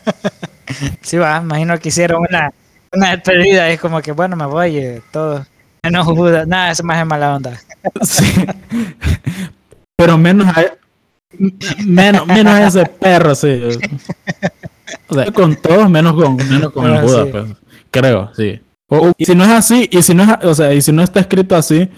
[1.01, 2.53] Sí, va, imagino que hicieron una,
[2.93, 3.67] una despedida.
[3.69, 5.45] Es como que, bueno, me voy, eh, todo.
[5.83, 6.47] Menos Judas.
[6.47, 7.59] Nada, eso más es mala onda.
[8.03, 8.45] Sí.
[9.97, 10.63] Pero menos a,
[11.85, 13.61] menos, menos ese perro, sí.
[15.07, 17.29] O sea, con todos menos con, menos con el Ah, Buda, sí.
[17.31, 17.45] pues.
[17.91, 18.61] Creo, sí.
[18.87, 20.91] O- o- y si no es así, y si no es, o sea, y si
[20.91, 21.89] no está escrito así,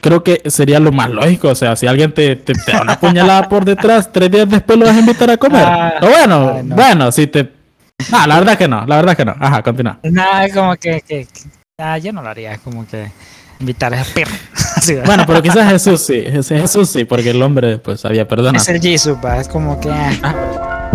[0.00, 1.48] creo que sería lo más lógico.
[1.48, 4.78] O sea, si alguien te, te, te da una puñalada por detrás, tres días después
[4.78, 5.64] lo vas a invitar a comer.
[5.66, 6.74] Ah, o bueno, ay, no.
[6.76, 7.50] bueno, si te.
[8.10, 9.34] No, la verdad que no, la verdad que no.
[9.38, 9.98] Ajá, continúa.
[10.02, 11.00] Nada, es como que.
[11.06, 11.40] que, que-
[11.78, 12.52] ah, yo no lo haría.
[12.52, 13.10] Es como que
[13.60, 14.32] invitar a ese perro.
[15.04, 18.56] Bueno, pero quizás Jesús sí, Jesús sí, porque el hombre pues había perdonado.
[18.56, 19.38] es el Jesus, va.
[19.38, 19.90] Es como que.
[19.90, 20.90] ah,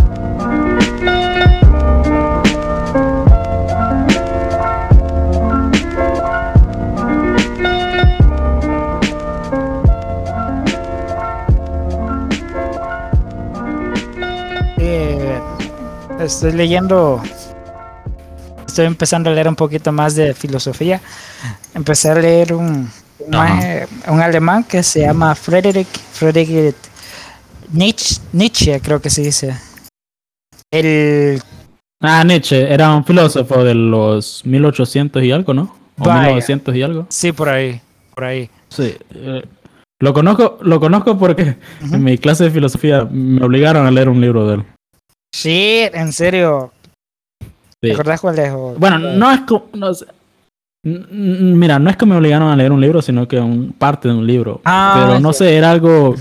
[14.78, 15.40] Eh,
[16.20, 17.22] estoy leyendo,
[18.66, 21.02] estoy empezando a leer un poquito más de filosofía.
[21.74, 22.90] Empecé a leer un,
[23.30, 26.76] maje- un alemán que se llama Friedrich, Friedrich
[27.72, 29.56] Nietzsche, Nietzsche, creo que se dice.
[30.72, 31.42] El,
[32.02, 35.76] Ah, Nietzsche era un filósofo de los 1800 y algo, ¿no?
[36.00, 36.22] O Vaya.
[36.28, 37.08] 1900 y algo.
[37.10, 37.82] sí, por ahí,
[38.14, 38.50] por ahí.
[38.70, 38.96] Sí.
[39.16, 39.44] eh,
[40.00, 44.22] lo conozco, lo conozco porque en mi clase de filosofía me obligaron a leer un
[44.22, 44.64] libro de él.
[45.34, 46.72] Sí, en serio.
[47.82, 47.94] ¿Te Sí.
[47.94, 48.52] acordás cuál es?
[48.52, 49.66] O- Bueno, no es como.
[49.74, 49.92] no
[50.88, 54.14] Mira, no es que me obligaron a leer un libro, sino que un parte de
[54.14, 54.62] un libro.
[54.64, 55.40] Ah, Pero no sí.
[55.40, 56.16] sé, era algo.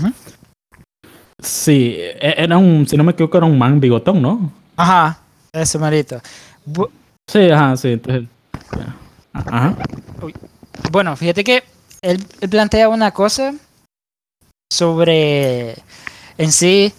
[1.41, 4.51] Sí, e- era un, si no me equivoco, era un man bigotón, ¿no?
[4.75, 5.19] Ajá,
[5.53, 6.19] ese marito.
[6.65, 6.89] Bu-
[7.31, 7.89] Sí, ajá, sí.
[7.93, 8.27] Entonces.
[9.33, 9.75] Ajá.
[10.91, 11.63] Bueno, fíjate que
[12.01, 13.53] él, él plantea una cosa
[14.71, 15.75] sobre
[16.37, 16.91] en sí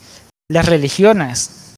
[0.50, 1.74] las religiones.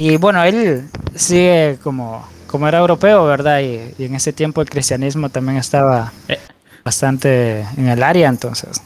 [0.00, 3.58] Y bueno, él sigue como, como era europeo, ¿verdad?
[3.62, 6.38] Y, y en ese tiempo el cristianismo también estaba Eh.
[6.84, 8.80] bastante en el área, entonces.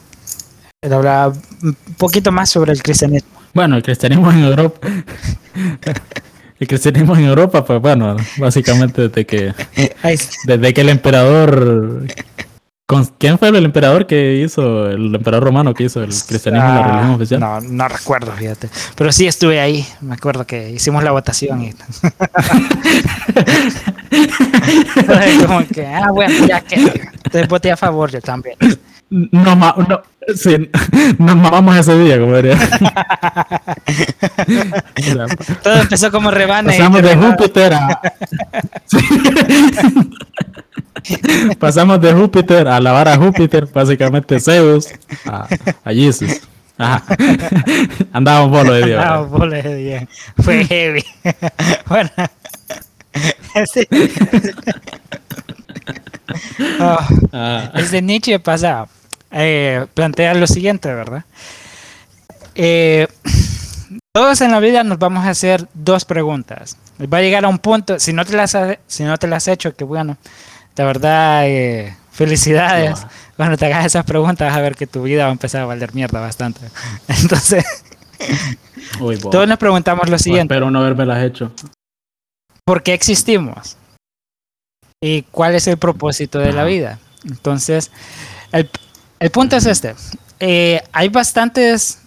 [0.81, 3.29] Él hablaba un poquito más sobre el cristianismo.
[3.53, 4.89] Bueno, el cristianismo en Europa.
[6.61, 9.53] El cristianismo en Europa, pues bueno, básicamente desde que,
[10.45, 12.05] desde que el emperador.
[12.89, 14.89] Con- ¿Quién fue el emperador que hizo?
[14.89, 17.41] El emperador romano que hizo el cristianismo la Ah, religión oficial.
[17.41, 18.71] No, no recuerdo, fíjate.
[18.97, 19.87] Pero sí estuve ahí.
[20.01, 21.73] Me acuerdo que hicimos la votación y.
[25.07, 26.77] Fue como que, ah, bueno, ya que.
[26.77, 28.57] Entonces voté a favor yo también.
[29.11, 30.03] Nos, ma- no,
[30.35, 30.69] sí,
[31.19, 32.59] nos mamamos ese día, como diría.
[34.97, 35.27] O sea,
[35.63, 36.75] Todo empezó como rebane.
[36.75, 38.01] y pasamos de Júpiter a.
[41.59, 44.89] Pasamos de Júpiter a alabar a Júpiter, básicamente Zeus,
[45.25, 45.47] a,
[45.85, 46.41] a Jesus.
[46.77, 47.03] Ajá.
[48.13, 49.03] Andábamos bolo de Dios.
[49.05, 50.09] Ah, bola de bien.
[50.43, 51.05] Fue heavy.
[51.87, 52.11] bueno.
[53.73, 53.89] Sí.
[56.79, 58.87] Ah, Ah, Desde Nietzsche pasa,
[59.31, 61.25] eh, plantea lo siguiente, ¿verdad?
[62.55, 63.07] Eh,
[64.15, 66.77] todos en la vida nos vamos a hacer dos preguntas.
[67.13, 69.45] Va a llegar a un punto, si no te las, ha- si no te las
[69.45, 70.17] has hecho, que bueno,
[70.75, 73.01] de verdad, eh, felicidades.
[73.03, 73.09] No.
[73.37, 75.67] Cuando te hagas esas preguntas, vas a ver que tu vida va a empezar a
[75.67, 76.61] valer mierda bastante.
[77.09, 77.65] Entonces,
[79.01, 80.55] uy, todos nos preguntamos lo siguiente.
[80.55, 81.53] espero no haberme las hecho.
[82.65, 83.77] ¿por qué existimos?
[85.01, 86.99] ¿Y cuál es el propósito de la vida?
[87.25, 87.91] Entonces,
[88.53, 88.69] el,
[89.21, 89.95] el punto es este.
[90.41, 91.99] Eh, hay bastantes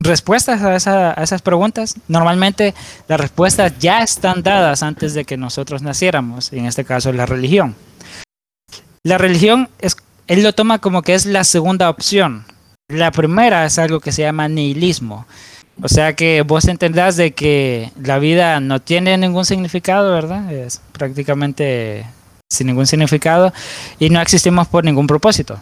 [0.00, 1.94] respuestas a, esa- esas preguntas.
[2.08, 2.74] Normalmente
[3.08, 7.74] las respuestas ya están dadas antes de que nosotros naciéramos, en este caso la religión.
[9.04, 9.96] La religión, es,
[10.26, 12.44] él lo toma como que es la segunda opción.
[12.88, 15.26] La primera es algo que se llama nihilismo.
[15.80, 20.52] O sea que vos entendás de que la vida no tiene ningún significado, ¿verdad?
[20.52, 22.04] Es prácticamente
[22.50, 23.52] sin ningún significado
[24.00, 25.60] y no existimos por ningún propósito.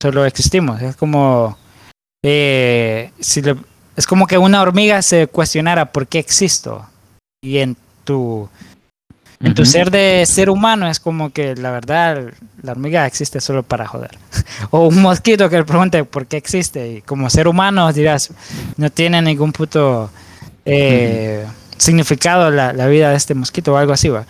[0.00, 0.80] Solo existimos.
[0.82, 1.56] Es como
[2.24, 3.56] eh, si le-
[3.96, 6.86] es como que una hormiga se cuestionara por qué existo.
[7.42, 8.48] Y en tu,
[9.40, 12.32] en tu ser de ser humano es como que la verdad
[12.62, 14.18] la hormiga existe solo para joder.
[14.70, 16.88] o un mosquito que le pregunte por qué existe.
[16.94, 18.30] Y como ser humano dirás,
[18.76, 20.10] no tiene ningún puto
[20.64, 21.44] eh,
[21.76, 24.08] significado la, la vida de este mosquito o algo así.
[24.08, 24.26] ¿va?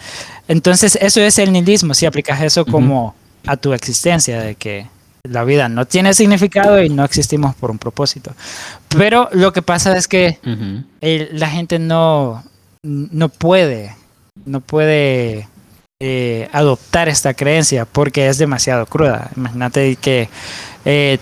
[0.48, 3.14] Entonces eso es el nihilismo, si aplicas eso como
[3.46, 4.86] a tu existencia, de que
[5.28, 8.32] la vida no tiene significado y no existimos por un propósito.
[8.88, 10.38] Pero lo que pasa es que
[11.00, 12.44] la gente no,
[12.82, 13.94] no puede,
[14.44, 15.48] no puede
[16.00, 19.30] eh, adoptar esta creencia porque es demasiado cruda.
[19.36, 20.28] Imagínate que
[20.84, 21.18] eh,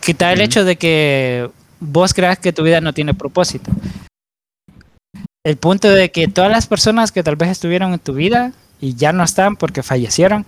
[0.00, 3.70] quitar el hecho de que vos creas que tu vida no tiene propósito.
[5.44, 8.94] El punto de que todas las personas que tal vez estuvieron en tu vida y
[8.94, 10.46] ya no están porque fallecieron,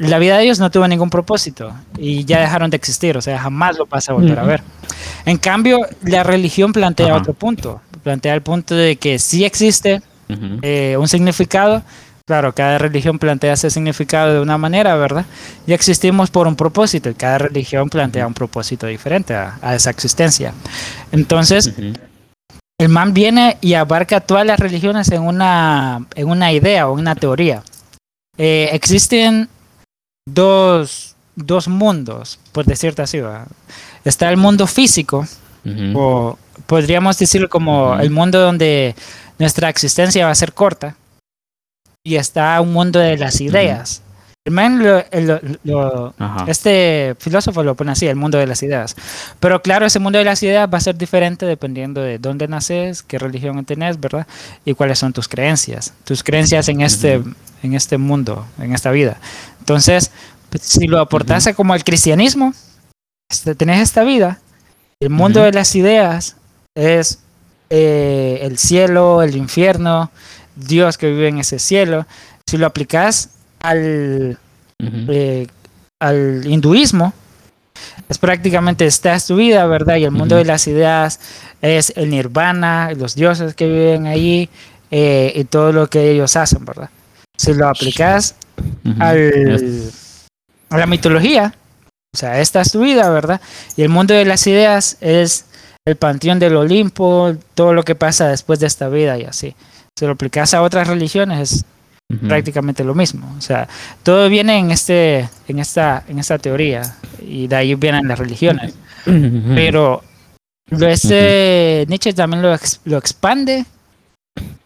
[0.00, 3.38] la vida de ellos no tuvo ningún propósito y ya dejaron de existir, o sea,
[3.38, 4.62] jamás lo vas a volver a ver.
[5.26, 7.18] En cambio, la religión plantea Ajá.
[7.18, 10.00] otro punto, plantea el punto de que sí existe
[10.62, 11.82] eh, un significado,
[12.24, 15.26] claro, cada religión plantea ese significado de una manera, ¿verdad?
[15.66, 19.90] Y existimos por un propósito y cada religión plantea un propósito diferente a, a esa
[19.90, 20.54] existencia.
[21.12, 21.74] Entonces,
[22.78, 27.14] el man viene y abarca todas las religiones en una, en una idea o una
[27.14, 27.62] teoría.
[28.38, 29.50] Eh, existen
[30.34, 33.20] dos, dos mundos, por decirte así.
[34.04, 35.26] Está el mundo físico,
[35.94, 38.94] o podríamos decirlo como el mundo donde
[39.38, 40.96] nuestra existencia va a ser corta.
[42.02, 44.02] Y está un mundo de las ideas.
[44.46, 46.44] El man lo- lo- lo- Ajá.
[46.48, 48.96] este filósofo lo pone así, el mundo de las ideas.
[49.38, 53.02] Pero claro, ese mundo de las ideas va a ser diferente dependiendo de dónde naces,
[53.02, 54.26] qué religión tenés, ¿verdad?
[54.64, 55.92] Y cuáles son tus creencias.
[56.04, 57.22] Tus creencias en este,
[57.62, 59.20] en este mundo, en esta vida.
[59.58, 60.10] Entonces,
[60.48, 62.54] pues, si lo aportase como el cristianismo,
[63.30, 64.40] este, tenés esta vida.
[65.00, 66.36] El mundo de las ideas
[66.74, 67.18] es
[67.68, 70.10] eh, el cielo, el infierno,
[70.56, 72.06] Dios que vive en ese cielo.
[72.46, 73.28] Si lo aplicas
[73.60, 74.38] al,
[74.78, 75.46] eh,
[76.00, 77.12] al hinduismo,
[78.08, 79.96] es prácticamente esta es tu vida, ¿verdad?
[79.96, 81.20] Y el mundo de las ideas
[81.62, 84.48] es el nirvana, los dioses que viven allí
[84.90, 86.90] eh, y todo lo que ellos hacen, ¿verdad?
[87.36, 88.34] Si lo aplicas
[88.98, 89.90] al,
[90.68, 91.54] a la mitología,
[92.12, 93.40] o sea, esta es tu vida, ¿verdad?
[93.76, 95.46] Y el mundo de las ideas es
[95.86, 99.54] el panteón del Olimpo, todo lo que pasa después de esta vida y así.
[99.98, 101.64] Si lo aplicas a otras religiones es
[102.28, 103.32] Prácticamente lo mismo.
[103.38, 103.68] O sea,
[104.02, 106.82] todo viene en este, en esta, en esta teoría
[107.24, 108.74] y de ahí vienen las religiones.
[109.54, 110.02] Pero
[110.70, 113.64] lo este Nietzsche también lo, ex- lo expande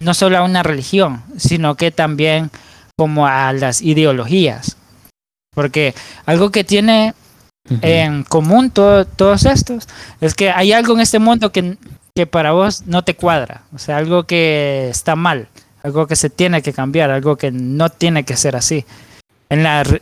[0.01, 2.51] no solo a una religión, sino que también
[2.97, 4.77] como a las ideologías.
[5.55, 5.95] Porque
[6.27, 7.15] algo que tiene
[7.81, 9.89] en común todo- todos estos
[10.21, 11.77] es que hay algo en este mundo que,
[12.15, 15.49] que para vos no te cuadra, o sea, algo que está mal,
[15.85, 18.85] algo que se tiene que cambiar, algo que no tiene que ser así.
[19.51, 20.01] En la, por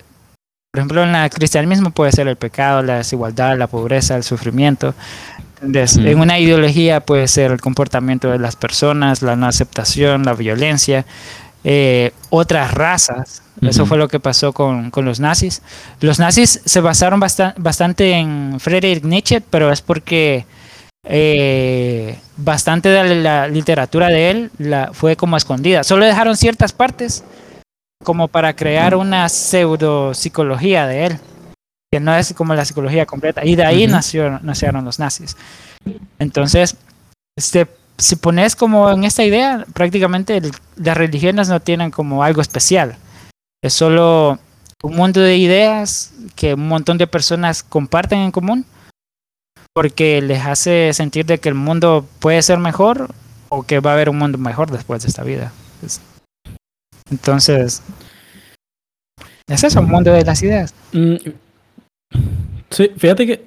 [0.79, 4.95] ejemplo, en el cristianismo puede ser el pecado, la desigualdad, la pobreza, el sufrimiento.
[5.61, 11.05] En una ideología puede ser el comportamiento de las personas, la no aceptación, la violencia,
[11.65, 13.43] eh, otras razas.
[13.61, 15.63] Eso fue lo que pasó con, con los nazis.
[16.01, 20.47] Los nazis se basaron basta- bastante en Friedrich Nietzsche, pero es porque
[21.05, 25.85] eh, bastante de la literatura de él la, fue como escondida.
[25.85, 27.25] Solo dejaron ciertas partes
[28.05, 31.19] como para crear una pseudo psicología de él,
[31.93, 33.45] que no es como la psicología completa.
[33.45, 35.37] Y de ahí nació, nacieron los nazis.
[36.19, 36.77] Entonces,
[37.37, 37.67] este,
[37.99, 42.97] si pones como en esta idea, prácticamente el- las religiones no tienen como algo especial.
[43.63, 44.39] Es solo
[44.83, 48.65] un mundo de ideas que un montón de personas comparten en común
[49.75, 53.09] porque les hace sentir de que el mundo puede ser mejor
[53.49, 55.53] o que va a haber un mundo mejor después de esta vida.
[55.85, 56.01] Es-
[57.11, 57.83] Entonces,
[59.49, 60.75] es eso, un mundo de las ideas.
[60.93, 61.17] Mm,
[62.71, 63.45] Sí, fíjate que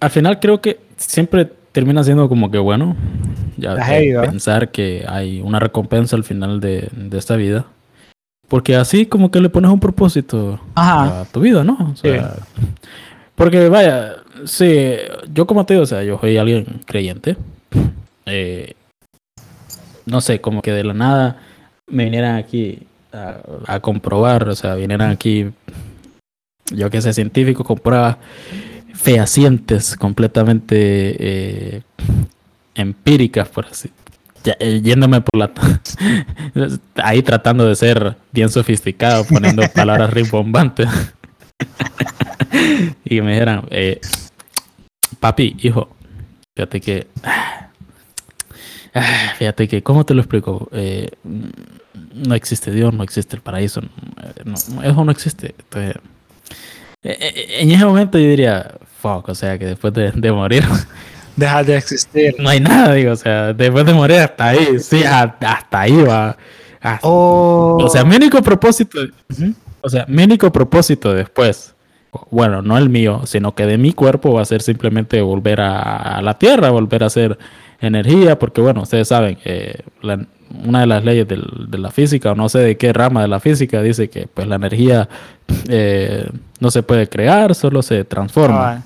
[0.00, 2.94] al final creo que siempre termina siendo como que bueno,
[3.56, 3.76] ya
[4.20, 7.64] pensar que hay una recompensa al final de, de esta vida.
[8.46, 11.22] Porque así como que le pones un propósito Ajá.
[11.22, 11.78] a tu vida, ¿no?
[11.92, 12.36] O sea,
[13.36, 14.96] Porque vaya, sí,
[15.32, 17.36] yo como te digo, o sea, yo soy alguien creyente.
[18.26, 18.74] Eh,
[20.06, 21.38] no sé, como que de la nada
[21.86, 25.50] me vinieran aquí a, a comprobar, o sea, vinieran aquí,
[26.70, 28.16] yo que sé, científicos con pruebas
[28.94, 30.76] fehacientes, completamente
[31.18, 31.82] eh,
[32.74, 33.90] empíricas, por así.
[34.58, 35.50] Eh, yéndome por la...
[36.96, 40.88] ahí tratando de ser bien sofisticado, poniendo palabras rimbombantes.
[43.04, 44.00] y me dijeran, eh,
[45.24, 45.88] papi, hijo,
[46.54, 47.06] Fíjate que.
[48.94, 50.68] ah, Fíjate que, ¿cómo te lo explico?
[50.72, 51.08] Eh,
[52.14, 53.80] no existe Dios, no existe el paraíso.
[53.80, 55.54] no- no, eso no existe.
[55.58, 55.96] Entonces,
[57.02, 58.70] eh, eh, en ese momento yo diría,
[59.00, 60.62] fuck, o sea, que después de, de morir
[61.36, 62.36] Deja de existir.
[62.38, 66.36] no hay nada, digo, o sea, después de morir hasta ahí, sí, hasta ahí va.
[66.80, 67.78] Hasta- Oh.
[67.82, 69.00] O sea, mi único propósito,
[69.80, 71.73] o sea, mi único propósito después,
[72.30, 76.16] bueno, no el mío, sino que de mi cuerpo va a ser simplemente volver a,
[76.18, 77.38] a la tierra, volver a hacer
[77.80, 80.24] energía, porque bueno, ustedes saben, eh, la-
[80.64, 83.28] una de las leyes del- de la física, o no sé de qué rama de
[83.28, 85.08] la física, dice que pues la energía
[85.68, 86.28] eh,
[86.60, 88.82] no se puede crear, solo se transforma.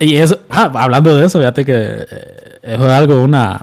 [0.00, 2.06] Y eso, ah, hablando de eso, fíjate que eh,
[2.62, 3.60] es algo, una...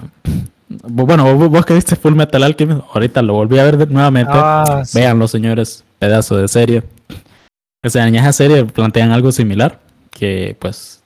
[0.88, 4.32] Bueno, vos, vos que viste Full Metal Alchemist, ahorita lo volví a ver nuevamente.
[4.34, 4.98] Ah, sí.
[4.98, 6.82] Vean los señores, pedazo de serie.
[7.84, 9.78] O sea, en esa serie plantean algo similar,
[10.10, 11.02] que pues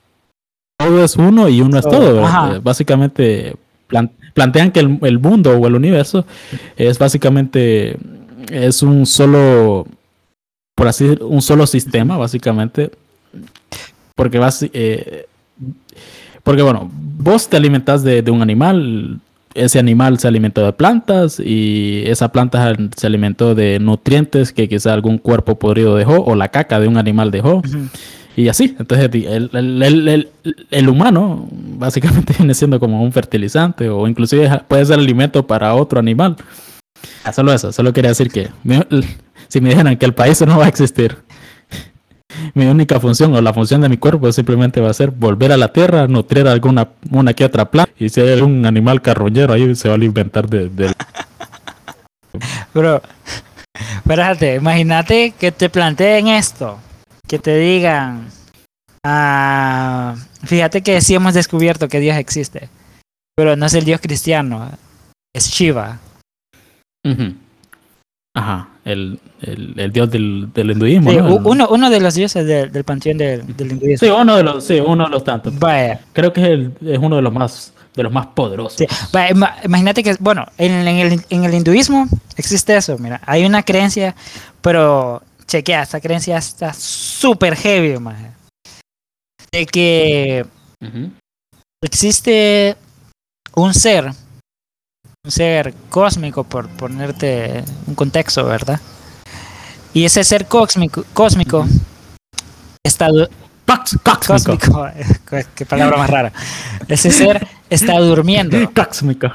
[0.78, 2.56] todo es uno y uno es Todo, ajá.
[2.56, 3.56] Eh, Básicamente
[3.88, 6.24] plan- plantean que el, el mundo o el universo
[6.76, 7.96] es básicamente
[8.52, 9.86] es un solo,
[10.76, 12.90] por así decir, un solo sistema, básicamente.
[14.14, 15.26] Porque vas, eh,
[16.44, 19.20] porque bueno, vos te alimentas de, de un animal,
[19.64, 24.92] ese animal se alimentó de plantas y esa planta se alimentó de nutrientes que quizá
[24.92, 27.88] algún cuerpo podrido dejó o la caca de un animal dejó Ujú.
[28.36, 28.74] y así.
[28.78, 30.28] Entonces el, el- el-
[30.70, 35.98] el- humano básicamente viene siendo como un fertilizante o inclusive puede ser alimento para otro
[36.00, 36.36] animal.
[37.24, 38.48] Ah, solo eso, solo quería decir que
[39.48, 41.16] si me dijeran que el país no va a existir,
[42.54, 45.56] mi única función o la función de mi cuerpo simplemente va a ser volver a
[45.56, 49.74] la tierra, nutrir alguna una que otra planta y si hay algún animal carroñero ahí
[49.74, 50.92] se va a alimentar de, de-
[52.72, 53.02] Pero,
[53.96, 56.78] espérate, imagínate que te planteen esto,
[57.26, 58.28] que te digan,
[59.04, 62.68] ah, fíjate que sí hemos descubierto que Dios existe,
[63.36, 64.70] pero no es el Dios cristiano,
[65.34, 65.98] es Shiva.
[68.36, 71.10] Ajá, el, el, el dios del, del hinduismo.
[71.10, 71.34] Sí, ¿no?
[71.34, 74.06] u- uno, uno de los dioses del- del panteón del, del hinduismo.
[74.06, 75.58] Sí, uno de los, sí, uno de los tantos.
[75.58, 78.74] Vaya, Creo que es, el- es uno de los más de los más poderosos.
[78.78, 79.34] sí, vaya,
[79.64, 84.14] imagínate que, bueno, en, en el, en el hinduismo existe eso, mira, hay una creencia,
[84.60, 87.96] pero chequea, esta creencia está súper heavy,
[89.50, 90.46] de que
[91.82, 92.76] existe
[93.56, 94.12] un ser,
[95.28, 98.80] un ser cósmico, por ponerte un contexto, ¿verdad?
[99.92, 101.66] Y ese ser cósmico, cósmico
[102.82, 103.08] está
[104.02, 104.56] Cósmico.
[104.56, 106.32] cósmico, qué palabra más rara.
[106.88, 108.56] Ese ser está durmiendo.
[108.74, 109.26] Cósmico.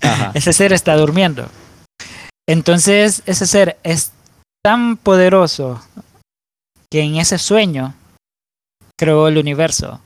[0.00, 0.30] Ajá.
[0.32, 1.48] Ese ser está durmiendo.
[2.48, 4.12] Entonces, ese ser es
[4.64, 5.82] tan poderoso
[6.88, 7.94] que en ese sueño
[8.96, 10.00] creó el universo.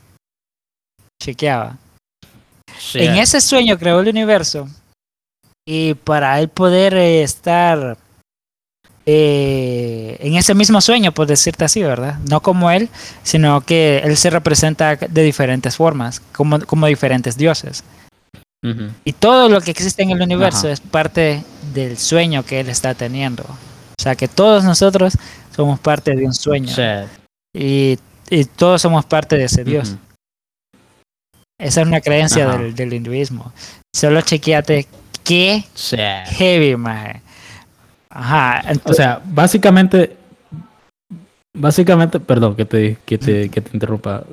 [1.21, 1.77] Chequeaba.
[2.93, 4.67] En ese sueño creó el universo
[5.67, 7.97] y para él poder eh, estar
[9.05, 12.19] eh, en ese mismo sueño, por decirte así, ¿verdad?
[12.29, 12.89] No como él,
[13.23, 17.83] sino que él se representa de diferentes formas, como, como diferentes dioses.
[19.05, 20.71] Y todo lo que existe en el universo Ajá.
[20.71, 23.43] es parte del sueño que él está teniendo.
[23.43, 25.17] O sea que todos nosotros
[25.55, 26.73] somos parte de un sueño
[27.53, 27.97] y,
[28.29, 29.95] y todos somos parte de ese Dios.
[31.59, 33.51] Esa es una creencia del, del hinduismo.
[33.93, 34.87] Solo chequeate
[35.23, 35.99] qué Shit.
[36.37, 37.21] heavy, maje.
[38.09, 38.63] Ajá.
[38.85, 40.15] O sea, básicamente,
[41.53, 44.23] básicamente, perdón que te, que te, que te interrumpa,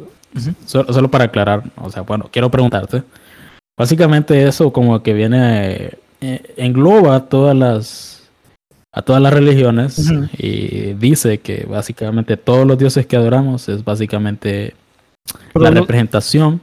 [0.64, 3.02] solo, solo para aclarar, o sea, bueno, quiero preguntarte,
[3.78, 8.22] básicamente eso como que viene, eh, engloba todas las,
[8.92, 14.74] a todas las religiones y dice que básicamente todos los dioses que adoramos es básicamente
[15.54, 16.60] la representación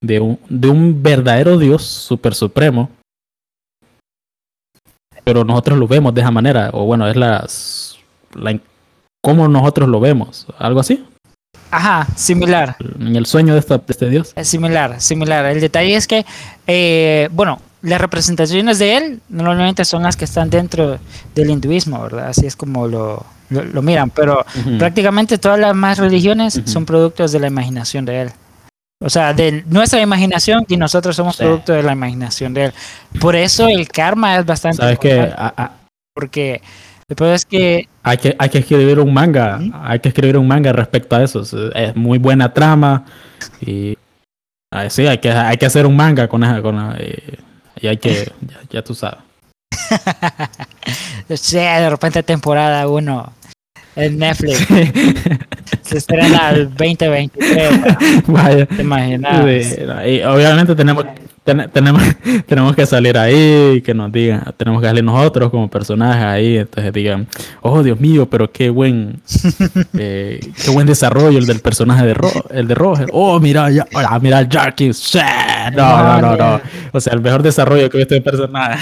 [0.00, 2.90] de un, de un verdadero Dios super supremo.
[5.24, 7.98] Pero nosotros lo vemos de esa manera, o bueno, es las,
[8.34, 8.58] la,
[9.22, 11.04] cómo nosotros lo vemos, algo así,
[11.70, 12.76] Ajá, similar.
[12.98, 14.32] en el sueño de, esta, de este Dios.
[14.36, 15.44] Es similar, similar.
[15.46, 16.24] El detalle es que,
[16.66, 20.98] eh, bueno, las representaciones de él normalmente son las que están dentro
[21.34, 22.28] del hinduismo, ¿verdad?
[22.28, 24.44] Así es como lo, lo, lo miran, pero
[24.78, 28.30] prácticamente todas las más religiones son productos de la imaginación de él.
[29.00, 32.72] O sea, de nuestra imaginación y nosotros somos producto de la imaginación de él.
[33.20, 34.98] Por eso el karma es bastante Sabes
[35.36, 35.72] a-
[36.14, 36.60] porque
[37.06, 39.70] después es que hay que hay que escribir un manga, Ujú.
[39.84, 41.42] hay que escribir un manga respecto a eso.
[41.74, 43.04] Es, muy buena trama
[43.60, 43.96] y
[44.88, 47.38] sí, hay que hay que hacer un manga con esa, con la- eh,
[47.80, 49.20] y hay que ya, ya tú sabes.
[51.30, 53.32] o sea, de repente temporada uno
[53.98, 54.66] en Netflix.
[55.82, 57.70] Se estrena el 2023.
[58.26, 58.66] Vaya.
[58.66, 59.44] ¿Te imaginas?
[59.44, 59.76] Sí,
[60.06, 61.04] y obviamente tenemos,
[61.44, 62.02] ten- tenemos,
[62.46, 66.58] tenemos que salir ahí y que nos digan, tenemos que salir nosotros como personajes ahí,
[66.58, 67.26] entonces digan,
[67.62, 69.20] oh Dios mío, pero qué buen,
[69.98, 73.08] eh, qué buen desarrollo el del personaje de Ro- el de Roger.
[73.12, 74.92] Oh, mira, ya, ah, mira el Jarkin.
[74.94, 75.18] sí,
[75.74, 76.60] No, no, no, no.
[76.92, 78.78] O sea, el mejor desarrollo que he visto de personaje.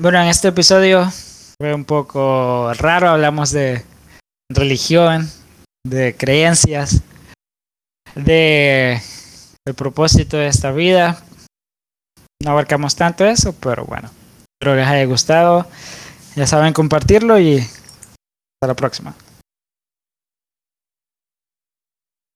[0.00, 1.08] Bueno, en este episodio
[1.56, 3.10] fue un poco raro.
[3.10, 3.84] Hablamos de
[4.50, 5.30] religión,
[5.86, 7.02] de creencias,
[8.16, 9.00] de
[9.64, 11.22] el propósito de esta vida.
[12.42, 14.10] No abarcamos tanto eso, pero bueno.
[14.60, 15.66] Espero les haya gustado.
[16.34, 19.14] Ya saben compartirlo y hasta la próxima.